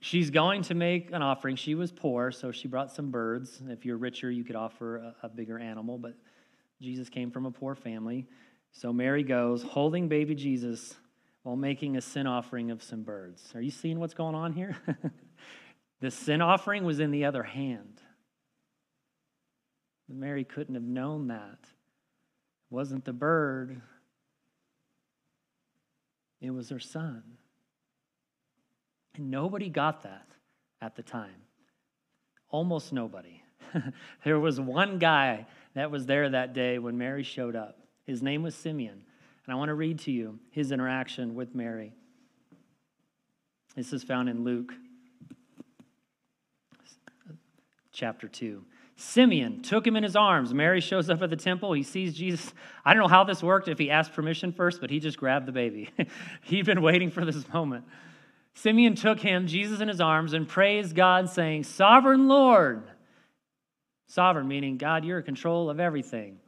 She's 0.01 0.31
going 0.31 0.63
to 0.65 0.75
make 0.75 1.11
an 1.13 1.23
offering. 1.23 1.57
She 1.57 1.75
was 1.75 1.91
poor, 1.91 2.31
so 2.31 2.53
she 2.53 2.69
brought 2.69 2.93
some 2.93 3.11
birds. 3.11 3.63
If 3.69 3.85
you're 3.85 3.97
richer, 3.97 4.31
you 4.31 4.45
could 4.45 4.57
offer 4.57 4.97
a, 4.97 5.15
a 5.25 5.29
bigger 5.29 5.59
animal, 5.59 5.99
but 5.99 6.15
Jesus 6.81 7.09
came 7.09 7.31
from 7.31 7.47
a 7.47 7.51
poor 7.51 7.75
family. 7.75 8.27
So 8.73 8.93
Mary 8.93 9.23
goes, 9.23 9.63
holding 9.63 10.09
baby 10.09 10.35
Jesus 10.35 10.95
while 11.43 11.57
making 11.57 11.97
a 11.97 12.01
sin 12.01 12.27
offering 12.27 12.71
of 12.71 12.83
some 12.83 13.03
birds. 13.03 13.53
Are 13.55 13.61
you 13.61 13.71
seeing 13.71 13.99
what's 13.99 14.15
going 14.15 14.35
on 14.35 14.53
here? 14.53 14.77
the 16.01 16.11
sin 16.11 16.43
offering 16.43 16.85
was 16.85 17.01
in 17.01 17.11
the 17.11 17.25
other 17.25 17.43
hand. 17.43 18.03
Mary 20.09 20.45
couldn't 20.45 20.75
have 20.75 20.85
known 20.85 21.29
that. 21.29 21.59
It 21.63 22.75
wasn't 22.75 23.05
the 23.05 23.13
bird, 23.13 23.81
it 26.41 26.51
was 26.51 26.69
her 26.69 26.79
son. 26.79 27.23
And 29.15 29.31
nobody 29.31 29.69
got 29.69 30.03
that 30.03 30.27
at 30.81 30.95
the 30.95 31.03
time. 31.03 31.43
Almost 32.51 32.93
nobody. 32.93 33.43
there 34.25 34.39
was 34.39 34.61
one 34.61 34.99
guy 34.99 35.47
that 35.75 35.91
was 35.91 36.07
there 36.07 36.29
that 36.29 36.53
day 36.53 36.79
when 36.79 36.99
Mary 36.99 37.23
showed 37.23 37.57
up. 37.57 37.79
His 38.05 38.23
name 38.23 38.43
was 38.43 38.55
Simeon. 38.55 39.03
And 39.47 39.55
I 39.55 39.57
want 39.57 39.71
to 39.71 39.75
read 39.75 40.01
to 40.01 40.13
you 40.13 40.39
his 40.51 40.71
interaction 40.71 41.35
with 41.35 41.55
Mary. 41.55 41.95
This 43.75 43.93
is 43.93 44.03
found 44.03 44.29
in 44.29 44.45
Luke 44.45 44.73
chapter 47.93 48.29
2. 48.29 48.65
Simeon 48.97 49.61
took 49.61 49.87
him 49.87 49.95
in 49.95 50.03
his 50.03 50.17
arms. 50.17 50.55
Mary 50.55 50.81
shows 50.81 51.11
up 51.11 51.21
at 51.21 51.29
the 51.29 51.37
temple. 51.37 51.75
He 51.75 51.83
sees 51.83 52.15
Jesus. 52.15 52.55
I 52.85 52.95
don't 52.95 53.03
know 53.03 53.09
how 53.09 53.25
this 53.25 53.43
worked, 53.43 53.69
if 53.69 53.79
he 53.79 53.91
asked 53.91 54.15
permission 54.15 54.53
first, 54.53 54.81
but 54.81 54.89
he 54.89 55.01
just 55.01 55.19
grabbed 55.19 55.47
the 55.47 55.53
baby. 55.53 55.91
He'd 56.43 56.65
been 56.65 56.81
waiting 56.81 57.11
for 57.11 57.25
this 57.25 57.47
moment. 57.53 57.85
Simeon 58.55 58.95
took 58.95 59.21
him, 59.21 59.47
Jesus, 59.47 59.81
in 59.81 59.89
his 59.89 60.01
arms 60.01 60.33
and 60.33 60.49
praised 60.49 60.97
God, 60.97 61.29
saying, 61.29 61.65
Sovereign 61.65 62.27
Lord. 62.27 62.85
Sovereign 64.07 64.49
meaning, 64.49 64.79
God, 64.79 65.05
you're 65.05 65.19
in 65.19 65.25
control 65.25 65.69
of 65.69 65.79
everything. 65.79 66.39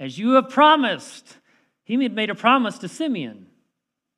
As 0.00 0.18
you 0.18 0.32
have 0.32 0.48
promised, 0.48 1.36
he 1.84 2.02
had 2.02 2.14
made 2.14 2.30
a 2.30 2.34
promise 2.34 2.78
to 2.78 2.88
Simeon. 2.88 3.46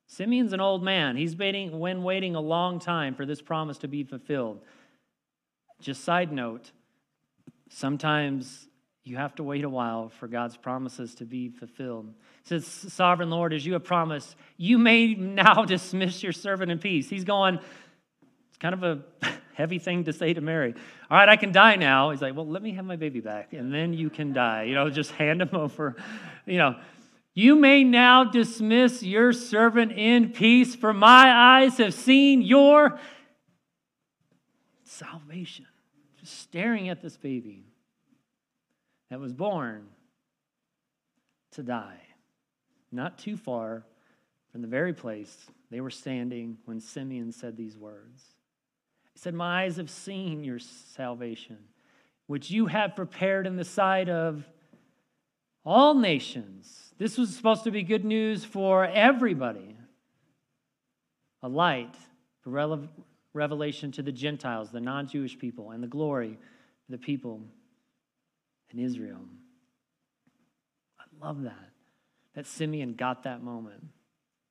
Simeon's 0.06 0.54
an 0.54 0.60
old 0.60 0.82
man. 0.82 1.16
He's 1.16 1.36
waiting, 1.36 1.78
when 1.78 2.02
waiting 2.02 2.36
a 2.36 2.40
long 2.40 2.78
time 2.78 3.14
for 3.14 3.26
this 3.26 3.42
promise 3.42 3.76
to 3.78 3.88
be 3.88 4.02
fulfilled. 4.02 4.60
Just 5.80 6.04
side 6.04 6.32
note, 6.32 6.70
sometimes 7.68 8.68
you 9.06 9.16
have 9.16 9.36
to 9.36 9.44
wait 9.44 9.64
a 9.64 9.68
while 9.68 10.08
for 10.08 10.26
God's 10.26 10.56
promises 10.56 11.14
to 11.16 11.24
be 11.24 11.48
fulfilled. 11.48 12.12
It 12.42 12.48
says, 12.48 12.66
Sovereign 12.66 13.30
Lord, 13.30 13.52
as 13.52 13.64
you 13.64 13.74
have 13.74 13.84
promised, 13.84 14.34
you 14.56 14.78
may 14.78 15.14
now 15.14 15.64
dismiss 15.66 16.22
your 16.22 16.32
servant 16.32 16.72
in 16.72 16.78
peace. 16.80 17.08
He's 17.08 17.24
going, 17.24 17.60
it's 18.48 18.58
kind 18.58 18.74
of 18.74 18.82
a 18.82 19.04
heavy 19.54 19.78
thing 19.78 20.04
to 20.04 20.12
say 20.12 20.34
to 20.34 20.40
Mary. 20.40 20.74
All 21.08 21.16
right, 21.16 21.28
I 21.28 21.36
can 21.36 21.52
die 21.52 21.76
now. 21.76 22.10
He's 22.10 22.20
like, 22.20 22.34
well, 22.34 22.48
let 22.48 22.62
me 22.62 22.72
have 22.72 22.84
my 22.84 22.96
baby 22.96 23.20
back, 23.20 23.52
and 23.52 23.72
then 23.72 23.92
you 23.92 24.10
can 24.10 24.32
die. 24.32 24.64
You 24.64 24.74
know, 24.74 24.90
just 24.90 25.10
hand 25.12 25.40
him 25.40 25.50
over. 25.52 25.94
You 26.44 26.58
know, 26.58 26.76
you 27.32 27.54
may 27.54 27.84
now 27.84 28.24
dismiss 28.24 29.04
your 29.04 29.32
servant 29.32 29.92
in 29.92 30.32
peace, 30.32 30.74
for 30.74 30.92
my 30.92 31.30
eyes 31.30 31.78
have 31.78 31.94
seen 31.94 32.42
your 32.42 32.98
salvation. 34.82 35.66
Staring 36.26 36.88
at 36.88 37.02
this 37.02 37.16
baby 37.16 37.64
that 39.10 39.20
was 39.20 39.32
born 39.32 39.86
to 41.52 41.62
die, 41.62 42.00
not 42.90 43.18
too 43.18 43.36
far 43.36 43.84
from 44.50 44.62
the 44.62 44.68
very 44.68 44.92
place 44.92 45.46
they 45.70 45.80
were 45.80 45.90
standing 45.90 46.58
when 46.64 46.80
Simeon 46.80 47.32
said 47.32 47.56
these 47.56 47.76
words. 47.76 48.22
He 49.12 49.18
said, 49.18 49.34
My 49.34 49.62
eyes 49.62 49.76
have 49.76 49.90
seen 49.90 50.44
your 50.44 50.58
salvation, 50.58 51.58
which 52.26 52.50
you 52.50 52.66
have 52.66 52.96
prepared 52.96 53.46
in 53.46 53.56
the 53.56 53.64
sight 53.64 54.08
of 54.08 54.44
all 55.64 55.94
nations 55.94 56.86
this 56.98 57.18
was 57.18 57.34
supposed 57.34 57.64
to 57.64 57.70
be 57.70 57.82
good 57.82 58.04
news 58.04 58.44
for 58.44 58.86
everybody 58.86 59.76
a 61.42 61.48
light 61.48 61.94
for 62.40 62.50
revelation 63.36 63.92
to 63.92 64.02
the 64.02 64.12
Gentiles, 64.12 64.70
the 64.70 64.80
non 64.80 65.06
Jewish 65.06 65.38
people, 65.38 65.70
and 65.70 65.82
the 65.82 65.88
glory 65.88 66.38
the 66.88 66.98
people 66.98 67.40
in 68.72 68.78
Israel. 68.78 69.20
I 70.98 71.24
love 71.24 71.42
that. 71.42 71.70
That 72.34 72.46
Simeon 72.46 72.94
got 72.94 73.22
that 73.24 73.42
moment, 73.42 73.82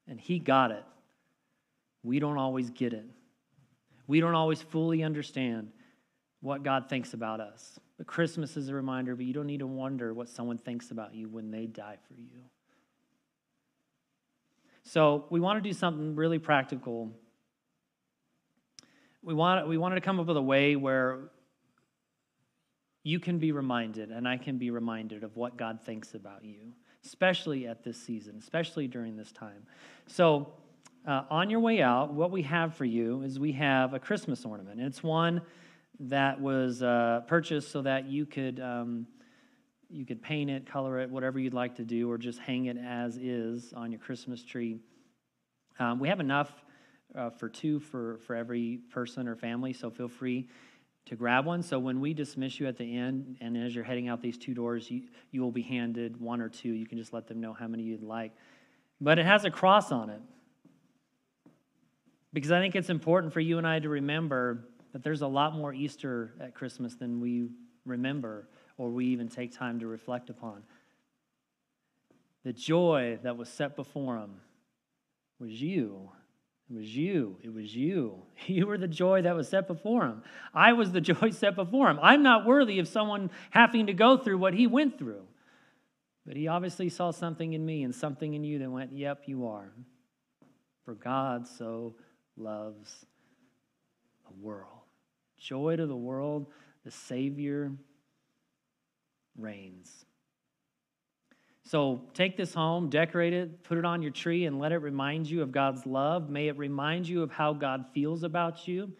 and 0.08 0.20
he 0.20 0.40
got 0.40 0.72
it. 0.72 0.84
We 2.04 2.20
don't 2.20 2.38
always 2.38 2.70
get 2.70 2.94
it. 2.94 3.06
We 4.08 4.20
don't 4.20 4.36
always 4.36 4.62
fully 4.62 5.04
understand 5.04 5.72
what 6.42 6.64
God 6.64 6.90
thinks 6.90 7.14
about 7.14 7.40
us. 7.40 7.80
But 7.98 8.08
Christmas 8.08 8.58
is 8.58 8.70
a 8.70 8.76
reminder, 8.76 9.16
but 9.16 9.26
you 9.26 9.34
don't 9.34 9.48
need 9.48 9.60
to 9.60 9.68
wonder 9.68 10.14
what 10.14 10.30
someone 10.30 10.58
thinks 10.58 10.92
about 10.92 11.16
you 11.16 11.30
when 11.30 11.52
they 11.52 11.66
die 11.66 11.98
for 12.08 12.14
you. 12.16 12.42
So 14.84 15.26
we 15.30 15.40
want 15.40 15.64
to 15.64 15.68
do 15.68 15.74
something 15.74 16.16
really 16.16 16.38
practical. 16.38 17.12
We, 19.26 19.34
want, 19.34 19.68
we 19.68 19.80
wanted 19.80 19.96
to 19.96 20.02
come 20.02 20.20
up 20.20 20.28
with 20.28 20.38
a 20.38 20.42
way 20.42 20.76
where 20.76 21.32
you 23.02 23.20
can 23.20 23.40
be 23.40 23.52
reminded, 23.52 24.12
and 24.12 24.28
I 24.28 24.38
can 24.38 24.60
be 24.60 24.70
reminded 24.70 25.24
of 25.24 25.36
what 25.36 25.58
God 25.58 25.80
thinks 25.84 26.14
about 26.14 26.46
you, 26.46 26.74
especially 27.04 27.66
at 27.66 27.84
this 27.84 27.98
season, 27.98 28.36
especially 28.38 28.88
during 28.88 29.18
this 29.18 29.32
time. 29.32 29.66
So, 30.06 30.54
uh, 31.08 31.24
on 31.32 31.50
your 31.50 31.60
way 31.60 31.82
out, 31.82 32.14
what 32.14 32.30
we 32.30 32.44
have 32.44 32.76
for 32.76 32.86
you 32.86 33.24
is 33.24 33.40
we 33.40 33.54
have 33.54 33.96
a 33.96 34.00
Christmas 34.00 34.46
ornament. 34.46 34.80
It's 34.80 35.02
one 35.02 35.42
that 36.02 36.40
was 36.40 36.84
uh, 36.84 37.22
purchased 37.26 37.72
so 37.72 37.82
that 37.82 38.06
you 38.06 38.28
could 38.28 38.60
um, 38.60 39.08
you 39.90 40.06
could 40.06 40.22
paint 40.22 40.52
it, 40.52 40.68
color 40.68 41.00
it, 41.00 41.10
whatever 41.10 41.40
you'd 41.40 41.54
like 41.56 41.76
to 41.78 41.84
do, 41.84 42.12
or 42.12 42.20
just 42.20 42.38
hang 42.38 42.66
it 42.66 42.78
as 42.78 43.18
is 43.18 43.74
on 43.74 43.92
your 43.92 44.02
Christmas 44.02 44.44
tree. 44.44 44.78
Um, 45.80 46.00
we 46.00 46.10
have 46.10 46.20
enough 46.20 46.52
uh, 47.16 47.30
for 47.30 47.50
two 47.50 47.80
for 47.80 48.18
for 48.26 48.36
every 48.36 48.80
person 48.92 49.28
or 49.28 49.36
family, 49.36 49.74
so 49.74 49.90
feel 49.90 50.08
free 50.08 50.48
to 51.06 51.16
grab 51.16 51.46
one. 51.46 51.62
So 51.62 51.78
when 51.80 52.00
we 52.00 52.14
dismiss 52.14 52.60
you 52.60 52.68
at 52.68 52.78
the 52.78 52.98
end, 52.98 53.38
and 53.40 53.56
as 53.58 53.76
you're 53.76 53.84
heading 53.84 54.08
out 54.08 54.22
these 54.22 54.38
two 54.38 54.54
doors, 54.54 54.90
you, 54.90 55.04
you 55.32 55.42
will 55.42 55.52
be 55.52 55.62
handed 55.62 56.20
one 56.20 56.42
or 56.42 56.50
two. 56.50 56.70
You 56.70 56.88
can 56.88 56.98
just 56.98 57.14
let 57.14 57.28
them 57.28 57.40
know 57.40 57.54
how 57.54 57.68
many 57.68 57.84
you'd 57.84 58.02
like. 58.02 58.32
But 59.00 59.20
it 59.20 59.26
has 59.26 59.46
a 59.46 59.52
cross 59.52 59.92
on 59.92 60.10
it. 60.10 60.22
Because 62.34 62.52
I 62.52 62.60
think 62.60 62.76
it's 62.76 62.90
important 62.90 63.34
for 63.34 63.40
you 63.40 63.58
and 63.58 63.68
I 63.68 63.80
to 63.80 63.88
remember 63.88 64.66
that 64.94 65.04
there's 65.04 65.22
a 65.22 65.28
lot 65.28 65.56
more 65.56 65.74
Easter 65.74 66.34
at 66.42 66.56
Christmas 66.56 66.96
than 66.96 67.22
we 67.22 67.50
remember 67.86 68.48
or 68.78 68.90
we 68.90 69.06
even 69.06 69.30
take 69.30 69.56
time 69.56 69.80
to 69.80 69.88
reflect 69.88 70.30
upon. 70.30 70.64
The 72.44 72.52
joy 72.52 73.20
that 73.24 73.38
was 73.38 73.48
set 73.48 73.76
before 73.76 74.18
him 74.18 74.42
was 75.40 75.62
you. 75.62 76.10
It 76.70 76.76
was 76.76 76.96
you. 76.96 77.38
It 77.44 77.54
was 77.54 77.76
you. 77.76 78.24
You 78.48 78.68
were 78.68 78.78
the 78.78 78.88
joy 78.88 79.24
that 79.24 79.36
was 79.36 79.50
set 79.50 79.68
before 79.68 80.06
him. 80.06 80.24
I 80.54 80.74
was 80.74 80.92
the 80.92 81.02
joy 81.14 81.32
set 81.32 81.56
before 81.56 81.90
him. 81.90 82.00
I'm 82.02 82.22
not 82.22 82.46
worthy 82.46 82.80
of 82.80 82.88
someone 82.88 83.32
having 83.50 83.88
to 83.88 83.94
go 83.94 84.18
through 84.18 84.38
what 84.38 84.54
he 84.54 84.68
went 84.68 84.98
through. 84.98 85.24
But 86.26 86.36
he 86.36 86.48
obviously 86.48 86.90
saw 86.90 87.12
something 87.12 87.54
in 87.54 87.66
me 87.66 87.84
and 87.84 87.94
something 87.94 88.34
in 88.34 88.44
you 88.44 88.60
that 88.60 88.70
went, 88.70 88.94
Yep, 88.94 89.24
you 89.26 89.48
are. 89.48 89.72
For 90.84 90.94
God 90.94 91.48
so 91.48 91.96
loves 92.38 93.06
the 94.28 94.34
world. 94.40 94.70
Joy 95.38 95.76
to 95.76 95.86
the 95.86 95.96
world, 95.96 96.48
the 96.84 96.92
Savior 96.92 97.72
reigns. 99.38 100.05
So 101.66 102.02
take 102.14 102.38
this 102.38 102.54
home, 102.54 102.90
decorate 102.90 103.34
it, 103.34 103.64
put 103.64 103.80
it 103.80 103.86
on 103.86 104.04
your 104.04 104.12
tree, 104.12 104.46
and 104.46 104.60
let 104.60 104.72
it 104.72 104.78
remind 104.78 105.28
you 105.28 105.42
of 105.42 105.52
God's 105.52 105.86
love. 105.88 106.30
May 106.30 106.48
it 106.48 106.58
remind 106.58 107.08
you 107.08 107.24
of 107.24 107.32
how 107.32 107.54
God 107.54 107.86
feels 107.92 108.22
about 108.22 108.68
you. 108.68 108.94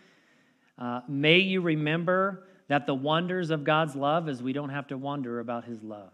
Uh, 0.78 1.02
may 1.08 1.38
you 1.38 1.62
remember 1.62 2.48
that 2.68 2.88
the 2.88 2.96
wonders 2.96 3.52
of 3.52 3.64
God's 3.64 3.96
love 3.96 4.28
is 4.28 4.42
we 4.42 4.52
don't 4.52 4.70
have 4.70 4.88
to 4.88 4.98
wonder 4.98 5.40
about 5.40 5.66
his 5.66 5.84
love. 5.84 6.12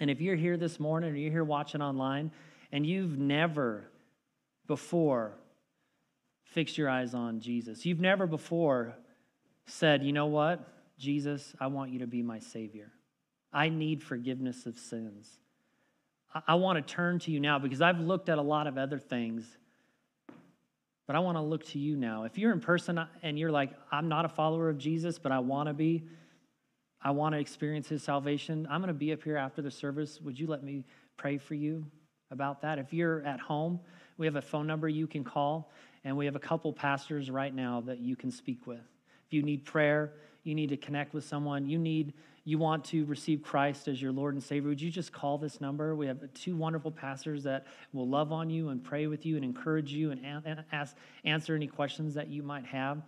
And 0.00 0.08
if 0.08 0.20
you're 0.20 0.36
here 0.36 0.56
this 0.56 0.78
morning 0.78 1.12
or 1.12 1.16
you're 1.16 1.32
here 1.32 1.44
watching 1.44 1.82
online 1.82 2.30
and 2.70 2.86
you've 2.86 3.18
never 3.18 3.90
before 4.68 5.32
fixed 6.44 6.78
your 6.78 6.88
eyes 6.88 7.14
on 7.14 7.40
Jesus, 7.40 7.84
you've 7.84 8.00
never 8.00 8.28
before 8.28 8.94
said, 9.66 10.04
you 10.04 10.12
know 10.12 10.26
what, 10.26 10.75
Jesus, 10.98 11.54
I 11.60 11.66
want 11.66 11.90
you 11.90 12.00
to 12.00 12.06
be 12.06 12.22
my 12.22 12.38
Savior. 12.38 12.92
I 13.52 13.68
need 13.68 14.02
forgiveness 14.02 14.66
of 14.66 14.78
sins. 14.78 15.28
I, 16.46 16.54
want 16.54 16.84
to 16.84 16.94
turn 16.94 17.18
to 17.20 17.30
you 17.30 17.40
now 17.40 17.58
because 17.58 17.80
I've 17.80 18.00
looked 18.00 18.28
at 18.28 18.36
a 18.36 18.42
lot 18.42 18.66
of 18.66 18.76
other 18.76 18.98
things, 18.98 19.46
but 21.06 21.16
I 21.16 21.20
want 21.20 21.38
to 21.38 21.42
look 21.42 21.64
to 21.68 21.78
you 21.78 21.96
now. 21.96 22.24
If 22.24 22.36
you're 22.36 22.52
in 22.52 22.60
person 22.60 23.00
and 23.22 23.38
you're 23.38 23.50
like, 23.50 23.70
I'm 23.90 24.08
not 24.08 24.26
a 24.26 24.28
follower 24.28 24.68
of 24.68 24.76
Jesus, 24.76 25.18
but 25.18 25.32
I 25.32 25.38
want 25.38 25.68
to 25.68 25.72
be, 25.72 26.04
I 27.00 27.12
want 27.12 27.34
to 27.34 27.38
experience 27.38 27.88
his 27.88 28.02
salvation, 28.02 28.66
I'm 28.70 28.80
going 28.80 28.88
to 28.88 28.94
be 28.94 29.12
up 29.12 29.22
here 29.22 29.38
after 29.38 29.62
the 29.62 29.70
service. 29.70 30.20
Would 30.20 30.38
you 30.38 30.46
let 30.46 30.62
me 30.62 30.84
pray 31.16 31.38
for 31.38 31.54
you? 31.54 31.86
about 32.30 32.62
that. 32.62 32.78
If 32.78 32.92
you're 32.92 33.22
at 33.24 33.40
home, 33.40 33.80
we 34.18 34.26
have 34.26 34.36
a 34.36 34.42
phone 34.42 34.66
number 34.66 34.88
you 34.88 35.06
can 35.06 35.24
call, 35.24 35.70
and 36.04 36.16
we 36.16 36.24
have 36.26 36.36
a 36.36 36.40
couple 36.40 36.72
pastors 36.72 37.30
right 37.30 37.54
now 37.54 37.82
that 37.82 37.98
you 37.98 38.16
can 38.16 38.30
speak 38.30 38.66
with. 38.66 38.80
If 39.26 39.32
you 39.32 39.42
need 39.42 39.64
prayer, 39.64 40.12
you 40.46 40.54
need 40.54 40.68
to 40.68 40.76
connect 40.76 41.14
with 41.14 41.24
someone, 41.24 41.66
you 41.66 41.78
need 41.78 42.14
you 42.46 42.58
want 42.58 42.84
to 42.84 43.04
receive 43.06 43.42
Christ 43.42 43.88
as 43.88 44.00
your 44.00 44.12
Lord 44.12 44.34
and 44.34 44.42
Savior, 44.42 44.68
would 44.68 44.80
you 44.80 44.88
just 44.88 45.12
call 45.12 45.36
this 45.36 45.60
number? 45.60 45.96
We 45.96 46.06
have 46.06 46.20
two 46.32 46.54
wonderful 46.54 46.92
pastors 46.92 47.42
that 47.42 47.66
will 47.92 48.08
love 48.08 48.30
on 48.30 48.48
you 48.50 48.68
and 48.68 48.82
pray 48.82 49.08
with 49.08 49.26
you 49.26 49.34
and 49.34 49.44
encourage 49.44 49.92
you 49.92 50.12
and 50.12 50.64
ask, 50.70 50.96
answer 51.24 51.56
any 51.56 51.66
questions 51.66 52.14
that 52.14 52.28
you 52.28 52.44
might 52.44 52.64
have. 52.64 53.02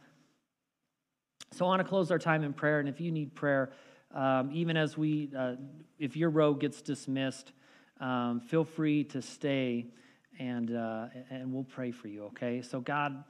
So 1.53 1.65
I 1.65 1.69
want 1.69 1.83
to 1.83 1.89
close 1.89 2.11
our 2.11 2.19
time 2.19 2.43
in 2.43 2.53
prayer, 2.53 2.81
and 2.81 2.89
if 2.89 3.01
you 3.01 3.13
need 3.13 3.33
prayer, 3.33 3.71
um, 4.13 4.51
even 4.53 4.77
as 4.77 4.99
we, 4.99 5.31
uh, 5.39 5.55
if 6.01 6.17
your 6.17 6.31
row 6.31 6.53
gets 6.53 6.83
dismissed, 6.83 7.53
um, 8.01 8.41
feel 8.41 8.65
free 8.65 9.05
to 9.05 9.23
stay 9.23 9.87
and, 10.41 10.75
uh, 10.75 11.07
and 11.31 11.53
we'll 11.53 11.63
pray 11.63 11.93
for 11.93 12.09
you, 12.09 12.25
okay? 12.25 12.61
So, 12.61 12.81
God, 12.81 13.23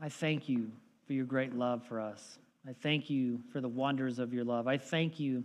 I 0.00 0.08
thank 0.08 0.48
you 0.48 0.72
for 1.06 1.12
your 1.12 1.26
great 1.26 1.54
love 1.54 1.86
for 1.86 2.00
us. 2.00 2.38
I 2.66 2.72
thank 2.72 3.10
you 3.10 3.40
for 3.52 3.60
the 3.60 3.68
wonders 3.68 4.18
of 4.18 4.32
your 4.32 4.44
love. 4.44 4.66
I 4.66 4.78
thank 4.78 5.20
you 5.20 5.44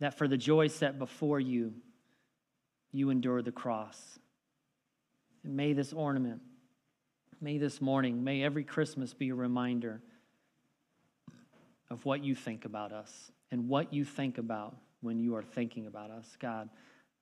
that 0.00 0.16
for 0.16 0.26
the 0.28 0.36
joy 0.36 0.68
set 0.68 0.98
before 0.98 1.40
you, 1.40 1.74
you 2.92 3.10
endure 3.10 3.42
the 3.42 3.52
cross. 3.52 4.18
And 5.44 5.56
may 5.56 5.72
this 5.72 5.92
ornament, 5.92 6.40
may 7.40 7.58
this 7.58 7.80
morning, 7.80 8.24
may 8.24 8.42
every 8.42 8.64
Christmas 8.64 9.12
be 9.12 9.28
a 9.30 9.34
reminder 9.34 10.00
of 11.90 12.04
what 12.04 12.24
you 12.24 12.34
think 12.34 12.64
about 12.64 12.92
us 12.92 13.30
and 13.50 13.68
what 13.68 13.92
you 13.92 14.04
think 14.04 14.38
about 14.38 14.76
when 15.00 15.18
you 15.18 15.36
are 15.36 15.42
thinking 15.42 15.86
about 15.86 16.10
us, 16.10 16.36
God. 16.38 16.68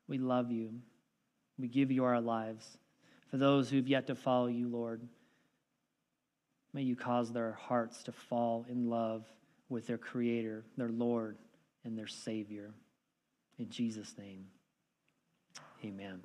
We 0.08 0.18
love 0.18 0.50
you. 0.50 0.70
We 1.58 1.68
give 1.68 1.90
you 1.90 2.04
our 2.04 2.20
lives. 2.20 2.78
For 3.30 3.36
those 3.36 3.68
who've 3.68 3.88
yet 3.88 4.06
to 4.06 4.14
follow 4.14 4.46
you, 4.46 4.68
Lord, 4.68 5.02
may 6.76 6.82
you 6.82 6.94
cause 6.94 7.32
their 7.32 7.52
hearts 7.52 8.02
to 8.02 8.12
fall 8.12 8.66
in 8.68 8.90
love 8.90 9.24
with 9.70 9.86
their 9.86 9.96
Creator, 9.96 10.62
their 10.76 10.90
Lord, 10.90 11.38
and 11.86 11.96
their 11.96 12.06
Savior. 12.06 12.70
In 13.58 13.70
Jesus' 13.70 14.14
name, 14.18 14.44
amen. 15.82 16.20